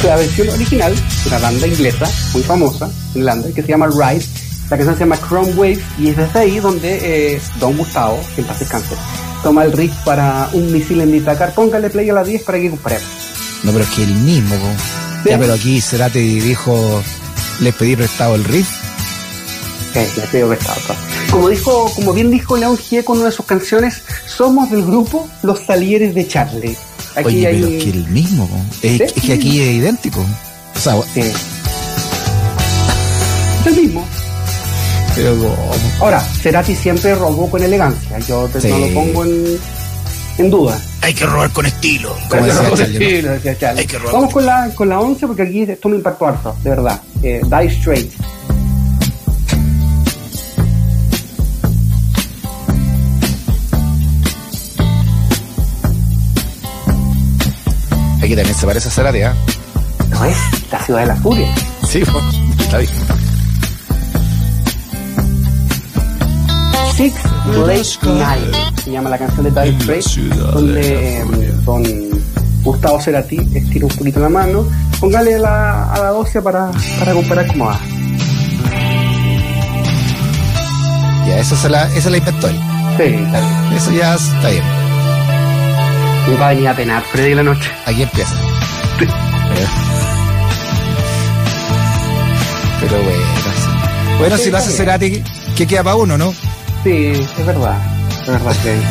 La 0.04 0.16
versión 0.16 0.48
original 0.50 0.94
una 1.26 1.38
banda 1.38 1.66
inglesa 1.66 2.06
muy 2.32 2.42
famosa 2.42 2.88
en 3.14 3.20
Irlanda 3.20 3.48
que 3.54 3.62
se 3.62 3.68
llama 3.68 3.88
Ride. 3.88 4.24
La 4.70 4.76
canción 4.76 4.94
se 4.94 5.00
llama 5.00 5.18
Chrome 5.28 5.52
Wave 5.52 5.78
y 5.98 6.08
es 6.08 6.16
desde 6.16 6.38
ahí 6.38 6.58
donde 6.58 7.34
eh, 7.34 7.40
Don 7.60 7.76
Gustavo, 7.76 8.20
que 8.34 8.40
en 8.40 8.46
paz 8.46 8.58
descanse, 8.58 8.96
toma 9.42 9.64
el 9.64 9.72
riff 9.72 9.92
para 10.04 10.48
un 10.52 10.72
misil 10.72 11.00
en 11.00 11.14
Itacar. 11.14 11.54
Póngale 11.54 11.90
play 11.90 12.10
a 12.10 12.14
las 12.14 12.26
10 12.26 12.42
para 12.42 12.58
que 12.58 12.70
comparemos. 12.70 13.04
No, 13.62 13.72
pero 13.72 13.84
es 13.84 13.90
que 13.90 14.04
el 14.04 14.14
mismo. 14.14 14.56
Sí. 15.22 15.30
Ya, 15.30 15.38
pero 15.38 15.54
aquí 15.54 15.80
Cerati 15.80 16.40
dijo, 16.40 17.02
les 17.60 17.74
pedí 17.74 17.96
prestado 17.96 18.34
el 18.34 18.44
riff. 18.44 18.68
Digo 20.32 20.48
que 20.50 20.56
estaba 20.56 20.76
acá. 20.76 21.15
Como 21.36 21.50
dijo, 21.50 21.92
como 21.94 22.14
bien 22.14 22.30
dijo 22.30 22.56
León 22.56 22.78
G 22.78 23.04
con 23.04 23.18
una 23.18 23.26
de 23.26 23.32
sus 23.32 23.44
canciones, 23.44 24.00
somos 24.26 24.70
del 24.70 24.86
grupo 24.86 25.28
Los 25.42 25.60
Salieres 25.66 26.14
de 26.14 26.26
Charlie. 26.26 26.74
Aquí 27.14 27.26
Oye, 27.28 27.46
hay. 27.46 27.60
pero 27.60 27.68
es 27.76 27.84
que 27.84 27.90
el 27.90 28.08
mismo. 28.08 28.48
Es, 28.80 28.96
Sí. 28.96 29.02
es 29.02 29.12
que 29.22 29.32
aquí 29.34 29.60
es 29.60 29.74
idéntico. 29.74 30.20
O 30.20 30.78
sea, 30.78 30.94
Sí. 31.12 31.20
Es 31.20 31.34
el 33.66 33.76
mismo. 33.76 34.02
pero 35.14 35.36
¿cómo? 35.36 35.54
Ahora, 36.00 36.20
Cerati 36.20 36.74
siempre 36.74 37.14
robó 37.14 37.50
con 37.50 37.62
elegancia. 37.62 38.18
Yo 38.20 38.48
te- 38.50 38.62
Sí. 38.62 38.68
no 38.68 38.78
lo 38.78 38.88
pongo 38.94 39.24
en, 39.26 39.58
en 40.38 40.50
duda. 40.50 40.80
Hay 41.02 41.12
que 41.12 41.26
robar 41.26 41.50
con 41.52 41.66
estilo. 41.66 42.16
Como 42.30 42.46
decía 42.46 42.62
no, 42.62 42.74
Charlie, 42.76 42.98
¿no? 42.98 43.10
sí, 43.10 43.20
lo 43.22 43.32
decía 43.32 43.58
Charlie. 43.58 43.80
Hay 43.82 43.86
que 43.86 43.98
robar 43.98 44.14
Vamos 44.14 44.32
con 44.32 44.42
con 44.42 44.46
la, 44.46 44.70
con 44.74 44.88
la 44.88 45.00
11 45.00 45.26
porque 45.26 45.42
aquí 45.42 45.62
esto 45.64 45.90
me 45.90 45.96
impactó 45.96 46.28
harto, 46.28 46.56
de 46.64 46.70
verdad. 46.70 46.98
Eh, 47.22 47.42
Die 47.44 47.66
Straight. 47.78 48.10
Aquí 58.26 58.34
también 58.34 58.56
se 58.56 58.66
parece 58.66 58.88
a 58.88 58.90
Cerati, 58.90 59.22
¿ah? 59.22 59.36
No 60.10 60.24
es 60.24 60.36
la 60.72 60.82
ciudad 60.84 61.00
de 61.02 61.06
la 61.06 61.14
furia. 61.14 61.46
Sí. 61.88 62.02
Está 62.58 62.78
bien. 62.78 62.90
Six 66.96 67.14
Late 67.46 68.18
Night 68.18 68.80
se 68.82 68.90
llama 68.90 69.10
la 69.10 69.18
canción 69.18 69.44
de 69.44 69.62
Die 69.62 69.76
Straight, 69.78 70.34
donde 70.34 71.20
eh, 71.20 71.24
don 71.62 71.84
Gustavo 72.64 73.00
Cerati 73.00 73.38
estira 73.54 73.86
un 73.86 73.92
poquito 73.96 74.18
la 74.18 74.28
mano. 74.28 74.66
Póngale 74.98 75.36
a 75.36 75.38
la, 75.38 75.92
a 75.92 75.98
la 76.00 76.08
12 76.08 76.42
para, 76.42 76.72
para 76.98 77.12
comparar 77.12 77.46
cómo 77.46 77.66
va. 77.66 77.78
Ya, 81.28 81.38
esa 81.38 81.54
se 81.54 81.68
la, 81.68 81.84
esa 81.94 82.10
la 82.10 82.16
inventó 82.16 82.48
él. 82.48 82.60
Sí, 82.96 83.02
está 83.04 83.40
bien. 83.40 83.72
Eso 83.76 83.92
ya 83.92 84.14
está 84.16 84.48
bien. 84.48 84.75
Va 86.34 86.46
a 86.48 86.50
venir 86.50 86.68
a 86.68 86.74
penar 86.74 87.02
Freddy 87.04 87.34
la 87.34 87.42
noche. 87.44 87.70
Aquí 87.86 88.02
empieza. 88.02 88.34
Pero 92.80 92.96
bueno. 93.02 93.18
sí. 93.44 94.18
Bueno, 94.18 94.36
Sí, 94.36 94.44
si 94.44 94.50
lo 94.50 94.58
hace. 94.58 94.72
Cerati, 94.72 95.22
que 95.56 95.66
queda 95.66 95.84
para 95.84 95.96
uno, 95.96 96.18
¿no? 96.18 96.32
Sí, 96.82 97.12
es 97.12 97.46
verdad. 97.46 97.78
Es 98.10 98.26
verdad, 98.26 98.52
Freddy. 98.62 98.82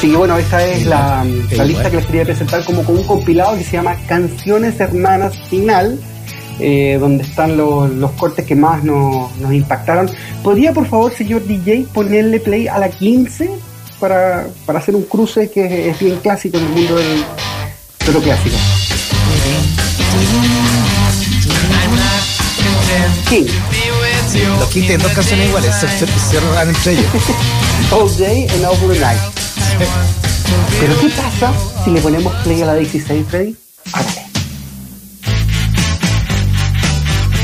Sí, 0.00 0.14
bueno, 0.14 0.38
esta 0.38 0.64
es 0.64 0.86
la, 0.86 1.26
la 1.50 1.64
lista 1.64 1.90
que 1.90 1.96
les 1.96 2.06
quería 2.06 2.24
presentar 2.24 2.64
como 2.64 2.82
con 2.84 2.96
un 2.96 3.04
compilado 3.04 3.56
que 3.58 3.64
se 3.64 3.72
llama 3.72 3.96
Canciones 4.06 4.80
Hermanas 4.80 5.36
Final, 5.50 5.98
eh, 6.58 6.96
donde 6.98 7.24
están 7.24 7.56
los, 7.58 7.90
los 7.90 8.10
cortes 8.12 8.46
que 8.46 8.54
más 8.54 8.82
nos, 8.82 9.36
nos 9.36 9.52
impactaron. 9.52 10.10
¿Podría, 10.42 10.72
por 10.72 10.86
favor, 10.86 11.12
señor 11.12 11.44
DJ, 11.46 11.86
ponerle 11.92 12.40
play 12.40 12.66
a 12.68 12.78
la 12.78 12.88
15 12.88 13.50
para, 14.00 14.48
para 14.66 14.78
hacer 14.78 14.96
un 14.96 15.04
cruce 15.04 15.50
que 15.50 15.90
es 15.90 15.98
bien 16.00 16.18
clásico 16.18 16.56
en 16.56 16.64
el 16.64 16.70
mundo 16.70 16.96
del, 16.96 17.24
de 18.06 18.12
lo 18.12 18.20
clásico? 18.20 18.56
King, 23.28 23.46
Los 24.58 24.68
Kings 24.70 24.86
tienen 24.86 25.02
dos 25.02 25.12
canciones 25.12 25.48
iguales, 25.48 25.74
se, 25.76 25.88
se, 25.88 26.06
se 26.06 26.40
roban 26.40 26.68
entre 26.68 26.92
ellos. 26.92 27.06
All 27.92 28.16
Day 28.16 28.48
and 28.48 28.80
the 28.80 28.98
Night. 28.98 29.20
Pero 30.80 31.00
¿qué 31.00 31.08
pasa 31.10 31.52
si 31.84 31.90
le 31.90 32.00
ponemos 32.00 32.34
play 32.42 32.62
a 32.62 32.66
la 32.66 32.74
16, 32.74 33.26
Freddy? 33.28 33.56
Árale. 33.92 34.26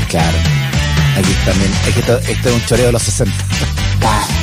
Claro. 0.09 0.37
Aquí 1.17 1.33
también. 1.45 1.71
Es 1.87 1.93
que 1.93 1.99
esto, 1.99 2.17
esto 2.17 2.49
es 2.49 2.55
un 2.55 2.65
choreo 2.65 2.85
de 2.87 2.91
los 2.91 3.03
60. 3.03 3.33
Y 4.03 4.36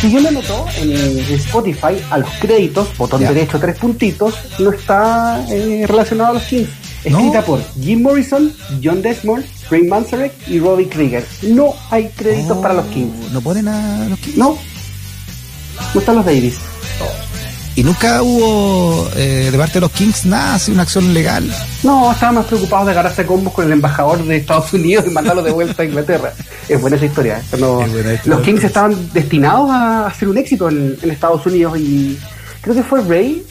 si 0.00 0.10
yo 0.12 0.20
me 0.20 0.30
noto 0.30 0.66
en, 0.76 1.18
Spotify, 1.34 1.96
a 2.10 2.18
los 2.18 2.30
créditos, 2.40 2.96
botón 2.96 3.20
Ya. 3.20 3.32
derecho, 3.32 3.58
tres 3.58 3.76
puntitos, 3.76 4.34
no 4.58 4.70
está 4.72 5.44
eh, 5.50 5.84
relacionado 5.86 6.30
a 6.30 6.34
los 6.34 6.42
Kings. 6.44 6.68
¿No? 7.08 7.18
Escrita 7.18 7.42
por 7.42 7.62
Jim 7.80 8.02
Morrison, 8.02 8.52
John 8.82 9.00
Desmond, 9.00 9.44
Ray 9.70 9.84
Manzarek 9.84 10.32
y 10.48 10.58
Robbie 10.58 10.88
Krieger. 10.88 11.24
No 11.42 11.74
hay 11.90 12.08
créditos 12.08 12.58
para 12.58 12.74
los 12.74 12.86
Kings. 12.86 13.14
Oh, 13.28 13.32
No 13.32 13.40
ponen 13.40 13.68
a 13.68 14.08
los 14.08 14.18
Kings. 14.18 14.36
No. 14.36 14.58
No 15.94 16.00
están 16.00 16.16
los 16.16 16.24
Davis. 16.24 16.56
Y 17.76 17.84
nunca 17.84 18.22
hubo 18.22 19.06
eh, 19.16 19.50
de 19.52 19.58
parte 19.58 19.74
de 19.74 19.80
los 19.82 19.90
Kings 19.92 20.24
nada, 20.24 20.54
así 20.54 20.72
una 20.72 20.82
acción 20.82 21.12
legal. 21.12 21.44
No, 21.82 22.10
estaban 22.10 22.36
más 22.36 22.46
preocupados 22.46 22.86
de 22.86 22.92
agarrarse 22.92 23.26
combos 23.26 23.52
con 23.52 23.66
el 23.66 23.72
embajador 23.72 24.24
de 24.24 24.36
Estados 24.38 24.72
Unidos 24.72 25.04
y 25.06 25.10
mandarlo 25.10 25.42
de 25.42 25.50
vuelta 25.52 25.82
a 25.82 25.84
Inglaterra. 25.84 26.32
Es 26.68 26.80
buena 26.80 26.96
esa 26.96 27.04
historia. 27.04 27.38
Esto 27.38 27.58
no- 27.58 27.82
Es 27.82 27.92
buena 27.92 28.14
historia. 28.14 28.34
los 28.36 28.40
Kings 28.46 28.64
estaban 28.64 29.12
destinados 29.12 29.70
a 29.70 30.06
hacer 30.06 30.26
un 30.28 30.38
éxito 30.38 30.70
en, 30.70 30.96
en 31.02 31.10
Estados 31.10 31.44
Unidos 31.44 31.78
y 31.78 32.18
creo 32.62 32.74
que 32.74 32.82
fue 32.82 33.02
Ray 33.02 33.44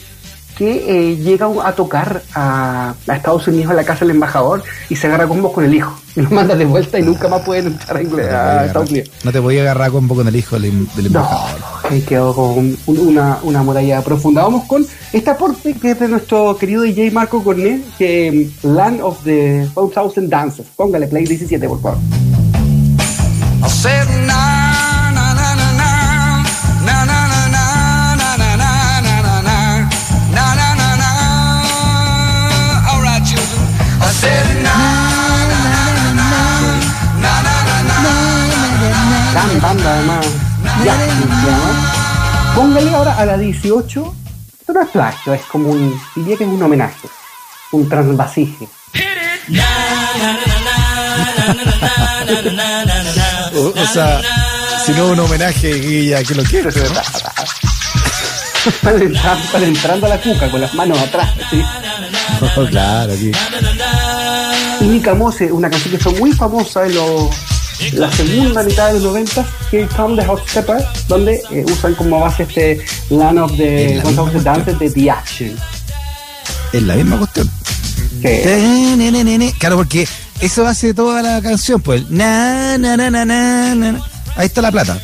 que 0.56 1.10
eh, 1.12 1.16
llega 1.16 1.46
a 1.64 1.72
tocar 1.74 2.22
a, 2.34 2.94
a 3.06 3.14
Estados 3.16 3.46
Unidos 3.48 3.70
a 3.70 3.74
la 3.74 3.84
casa 3.84 4.00
del 4.06 4.12
embajador 4.12 4.62
y 4.88 4.96
se 4.96 5.06
agarra 5.06 5.28
combos 5.28 5.52
con 5.52 5.64
el 5.64 5.74
hijo 5.74 5.92
y 6.16 6.22
lo 6.22 6.30
manda 6.30 6.54
de 6.56 6.64
vuelta 6.64 6.98
y 6.98 7.02
nunca 7.02 7.28
más 7.28 7.42
pueden 7.42 7.66
entrar 7.66 7.98
a, 7.98 8.02
No 8.02 8.16
a 8.16 8.20
agarrar- 8.22 8.66
Estados 8.66 8.90
Unidos. 8.90 9.10
no 9.22 9.32
te 9.32 9.42
podía 9.42 9.60
agarrar 9.62 9.90
con 9.90 10.08
con 10.08 10.26
el 10.26 10.34
hijo 10.36 10.58
del, 10.58 10.86
del 10.94 11.12
No, 11.12 11.18
embajador. 11.20 11.60
ahí 11.90 12.00
quedó 12.00 12.34
con 12.34 12.46
un- 12.58 12.78
una, 12.86 13.38
una 13.42 13.62
muralla 13.62 14.00
profunda. 14.02 14.42
Vamos 14.44 14.64
con 14.64 14.86
este 15.12 15.28
aporte 15.30 15.74
que 15.74 15.90
es 15.90 16.00
de 16.00 16.08
nuestro 16.08 16.56
querido 16.56 16.82
DJ 16.82 17.10
Marco 17.10 17.44
Cornet, 17.44 17.82
que 17.98 18.50
mm, 18.62 18.68
Land 18.74 19.00
of 19.02 19.22
the 19.24 19.68
4000 19.74 20.28
Dances. 20.30 20.66
Póngale 20.74 21.06
play 21.06 21.26
17, 21.26 21.68
por 21.68 21.80
favor. 21.82 21.98
La 43.26 43.38
18. 43.38 44.14
Esto 44.60 44.72
no 44.72 44.82
es 44.82 44.88
plagio, 44.88 45.34
es 45.34 45.42
como 45.42 45.70
un. 45.70 46.00
Diría 46.14 46.36
que 46.36 46.44
es 46.44 46.50
un 46.50 46.62
homenaje. 46.62 47.08
Un 47.72 47.88
transvasije. 47.88 48.68
O, 53.54 53.72
o 53.80 53.86
sea, 53.86 54.20
si 54.84 54.92
no 54.92 55.08
un 55.08 55.20
homenaje, 55.20 55.74
Guilla, 55.74 56.22
que 56.22 56.34
lo 56.34 56.42
quiere. 56.44 56.70
¿no? 56.70 57.00
Están 58.66 59.00
entrando, 59.00 59.44
están 59.44 59.62
entrando 59.62 60.06
a 60.06 60.08
la 60.08 60.20
cuca 60.20 60.50
con 60.50 60.60
las 60.60 60.74
manos 60.74 60.98
atrás. 60.98 61.30
¿sí? 61.50 61.62
Claro, 62.70 63.12
aquí. 63.12 63.32
Y 64.80 65.00
Mose, 65.14 65.50
una 65.50 65.70
canción 65.70 65.92
que 65.92 65.98
fue 65.98 66.12
muy 66.14 66.32
famosa 66.32 66.84
en 66.86 66.94
los, 66.94 67.30
la 67.92 68.10
segunda 68.12 68.62
mitad 68.62 68.88
de 68.88 68.94
los 68.94 69.02
90, 69.04 69.46
que 69.70 69.82
es 69.82 69.90
Come 69.90 70.16
the 70.20 70.26
Hot 70.26 70.48
Stepper, 70.48 70.84
donde 71.08 71.42
eh, 71.50 71.64
usan 71.70 71.94
como 71.94 72.20
base 72.20 72.44
este 72.44 72.80
Land 73.10 73.38
of 73.38 73.56
the 73.56 73.96
Es 73.98 74.04
la 74.04 74.10
1000 74.10 74.32
misma 74.34 74.40
Dances 74.42 74.78
de 74.78 74.90
The 74.90 75.10
Action. 75.10 75.56
Es 76.72 76.82
la 76.82 76.94
misma 76.96 77.18
cuestión. 77.18 77.50
Claro, 79.58 79.76
porque 79.76 80.08
eso 80.40 80.66
hace 80.66 80.94
toda 80.94 81.22
la 81.22 81.40
canción, 81.42 81.80
pues. 81.80 82.10
Na, 82.10 82.78
na, 82.78 82.96
na, 82.96 83.10
na, 83.10 83.24
na, 83.24 83.74
na. 83.74 84.00
Ahí 84.36 84.46
está 84.46 84.60
la 84.62 84.72
plata. 84.72 85.00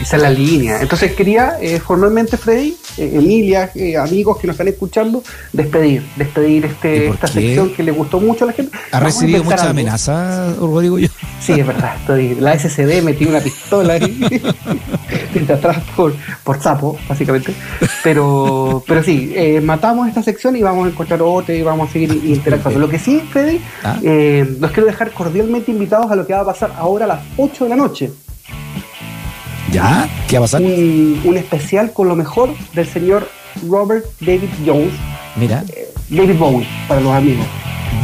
esa 0.00 0.16
es 0.16 0.22
la 0.22 0.30
línea. 0.30 0.80
Entonces 0.80 1.12
quería 1.12 1.56
eh, 1.60 1.80
formalmente, 1.80 2.36
Freddy, 2.36 2.76
eh, 2.96 3.10
Emilia, 3.14 3.70
eh, 3.74 3.96
amigos 3.96 4.38
que 4.38 4.46
nos 4.46 4.54
están 4.54 4.68
escuchando, 4.68 5.22
despedir, 5.52 6.02
despedir 6.16 6.64
¿Y 6.64 6.68
este, 6.68 7.08
esta 7.08 7.26
qué? 7.26 7.32
sección 7.32 7.74
que 7.74 7.82
le 7.82 7.92
gustó 7.92 8.20
mucho 8.20 8.44
a 8.44 8.48
la 8.48 8.52
gente. 8.52 8.76
¿Ha 8.92 9.00
Vamos 9.00 9.14
recibido 9.14 9.44
muchas 9.44 9.62
amenazas, 9.62 10.56
Rodrigo? 10.56 10.98
Yo. 10.98 11.08
Sí, 11.40 11.52
es 11.52 11.66
verdad. 11.66 11.96
Estoy, 11.96 12.34
la 12.34 12.58
SCD 12.58 13.02
metí 13.02 13.24
una 13.24 13.40
pistola 13.40 13.94
ahí, 13.94 14.20
desde 15.34 15.54
atrás 15.54 15.78
por, 15.96 16.14
por 16.44 16.60
sapo, 16.60 16.98
básicamente. 17.08 17.54
Pero, 18.04 18.84
pero 18.86 19.02
sí, 19.02 19.32
eh, 19.34 19.60
matamos 19.62 20.06
esta 20.06 20.22
sección 20.22 20.54
y 20.56 20.62
vamos 20.62 20.86
a 20.86 20.90
encontrar 20.90 21.20
otra 21.22 21.54
y 21.54 21.62
vamos 21.62 21.88
a 21.88 21.92
seguir 21.92 22.12
interactuando. 22.24 22.78
Lo 22.78 22.88
que 22.90 22.98
sí, 22.98 23.22
Fede, 23.32 23.58
Ah. 23.82 23.98
eh, 24.02 24.56
los 24.60 24.70
quiero 24.70 24.86
dejar 24.86 25.12
cordialmente 25.12 25.70
invitados 25.70 26.10
a 26.10 26.16
lo 26.16 26.26
que 26.26 26.34
va 26.34 26.40
a 26.40 26.44
pasar 26.44 26.72
ahora 26.76 27.06
a 27.06 27.08
las 27.08 27.20
8 27.38 27.64
de 27.64 27.70
la 27.70 27.76
noche. 27.76 28.10
¿Ya? 29.72 30.08
¿Qué 30.28 30.36
va 30.38 30.44
a 30.44 30.46
pasar? 30.46 30.62
Un, 30.62 31.20
un 31.24 31.36
especial 31.36 31.92
con 31.92 32.08
lo 32.08 32.16
mejor 32.16 32.50
del 32.74 32.86
señor 32.86 33.28
Robert 33.68 34.04
David 34.20 34.48
Jones, 34.66 34.92
Mira, 35.36 35.64
David 36.08 36.36
Bowie, 36.38 36.66
para 36.88 37.00
los 37.00 37.12
amigos. 37.14 37.46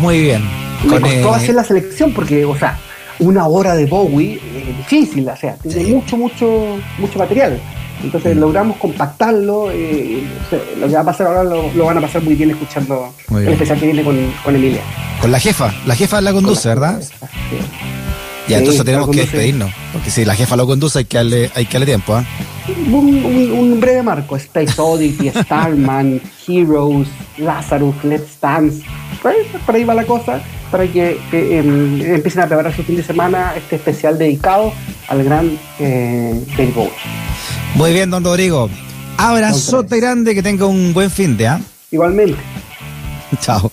muy 0.01 0.20
bien. 0.20 0.42
Me 0.85 0.90
Con, 1.01 1.01
costó 1.03 1.29
eh, 1.33 1.35
hacer 1.37 1.55
la 1.55 1.64
selección 1.64 2.12
porque, 2.12 2.44
o 2.44 2.57
sea, 2.57 2.79
una 3.18 3.46
hora 3.46 3.74
de 3.74 3.87
Bowie 3.87 4.35
es 4.35 4.76
difícil, 4.79 5.29
o 5.29 5.37
sea, 5.37 5.55
tiene 5.57 5.85
Sí. 5.85 5.92
mucho, 5.92 6.16
mucho, 6.16 6.76
mucho 6.98 7.18
material. 7.18 7.61
Entonces 8.02 8.37
Mm. 8.37 8.40
logramos 8.40 8.76
compactarlo. 8.76 9.70
eh, 9.72 10.22
lo 10.79 10.87
que 10.87 10.94
va 10.94 11.00
a 11.00 11.05
pasar 11.05 11.26
ahora 11.29 11.42
lo, 11.44 11.72
lo 11.72 11.85
van 11.87 11.96
a 11.98 12.00
pasar 12.02 12.22
muy 12.22 12.35
bien 12.35 12.50
escuchando 12.50 13.12
Muy 13.29 13.42
el 13.42 13.48
especial 13.55 13.79
que 13.81 13.87
viene 13.87 14.02
con, 14.05 14.16
con 14.44 14.55
Emilia. 14.55 14.83
con 15.20 15.33
la 15.33 15.40
jefa. 15.40 15.72
La 15.87 15.94
jefa 15.96 16.20
la 16.20 16.33
conduce, 16.33 16.68
¿verdad? 16.68 17.00
Sí. 17.00 17.09
Ya, 18.48 18.59
Sí, 18.59 18.62
entonces 18.62 18.85
tenemos 18.85 19.09
que 19.11 19.20
despedirnos. 19.22 19.70
Porque 19.92 20.11
si 20.11 20.24
la 20.24 20.35
jefa 20.37 20.55
lo 20.57 20.66
conduce, 20.66 20.98
hay 21.00 21.05
que 21.07 21.16
darle, 21.16 21.50
hay 21.55 21.64
que 21.66 21.72
darle 21.72 21.87
tiempo, 21.87 22.14
¿ah? 22.14 22.24
Un, 22.92 23.24
un- 23.24 23.50
un 23.52 23.81
breve 23.81 24.02
marco: 24.05 24.37
Space 24.37 24.74
Oddity, 24.81 25.31
Starman, 25.44 26.20
Heroes, 26.46 27.09
Lazarus, 27.38 27.94
Let's 28.05 28.38
Dance. 28.40 28.85
Por 29.20 29.33
ahí, 29.33 29.38
por 29.64 29.74
ahí 29.74 29.83
va 29.85 29.94
la 29.94 30.05
cosa 30.05 30.40
para 30.70 30.87
que, 30.87 31.18
que, 31.31 31.59
em, 31.59 32.00
empiecen 32.14 32.42
a 32.42 32.46
preparar 32.46 32.74
su 32.74 32.83
fin 32.83 32.96
de 32.96 33.02
semana 33.02 33.55
este 33.57 33.76
especial 33.76 34.18
dedicado 34.18 34.72
al 35.09 35.24
gran 35.24 35.59
eh, 35.79 36.35
David 36.57 36.74
Bowie. 36.74 36.92
Muy 37.74 37.92
bien, 37.92 38.11
don 38.11 38.24
Rodrigo. 38.24 38.70
Abrazote 39.18 39.98
grande, 39.98 40.35
que 40.35 40.42
tenga 40.42 40.66
un 40.66 40.92
buen 40.92 41.11
fin 41.11 41.37
de, 41.37 41.46
¿ah? 41.48 41.61
Igualmente. 41.90 42.38
Chao. 43.40 43.70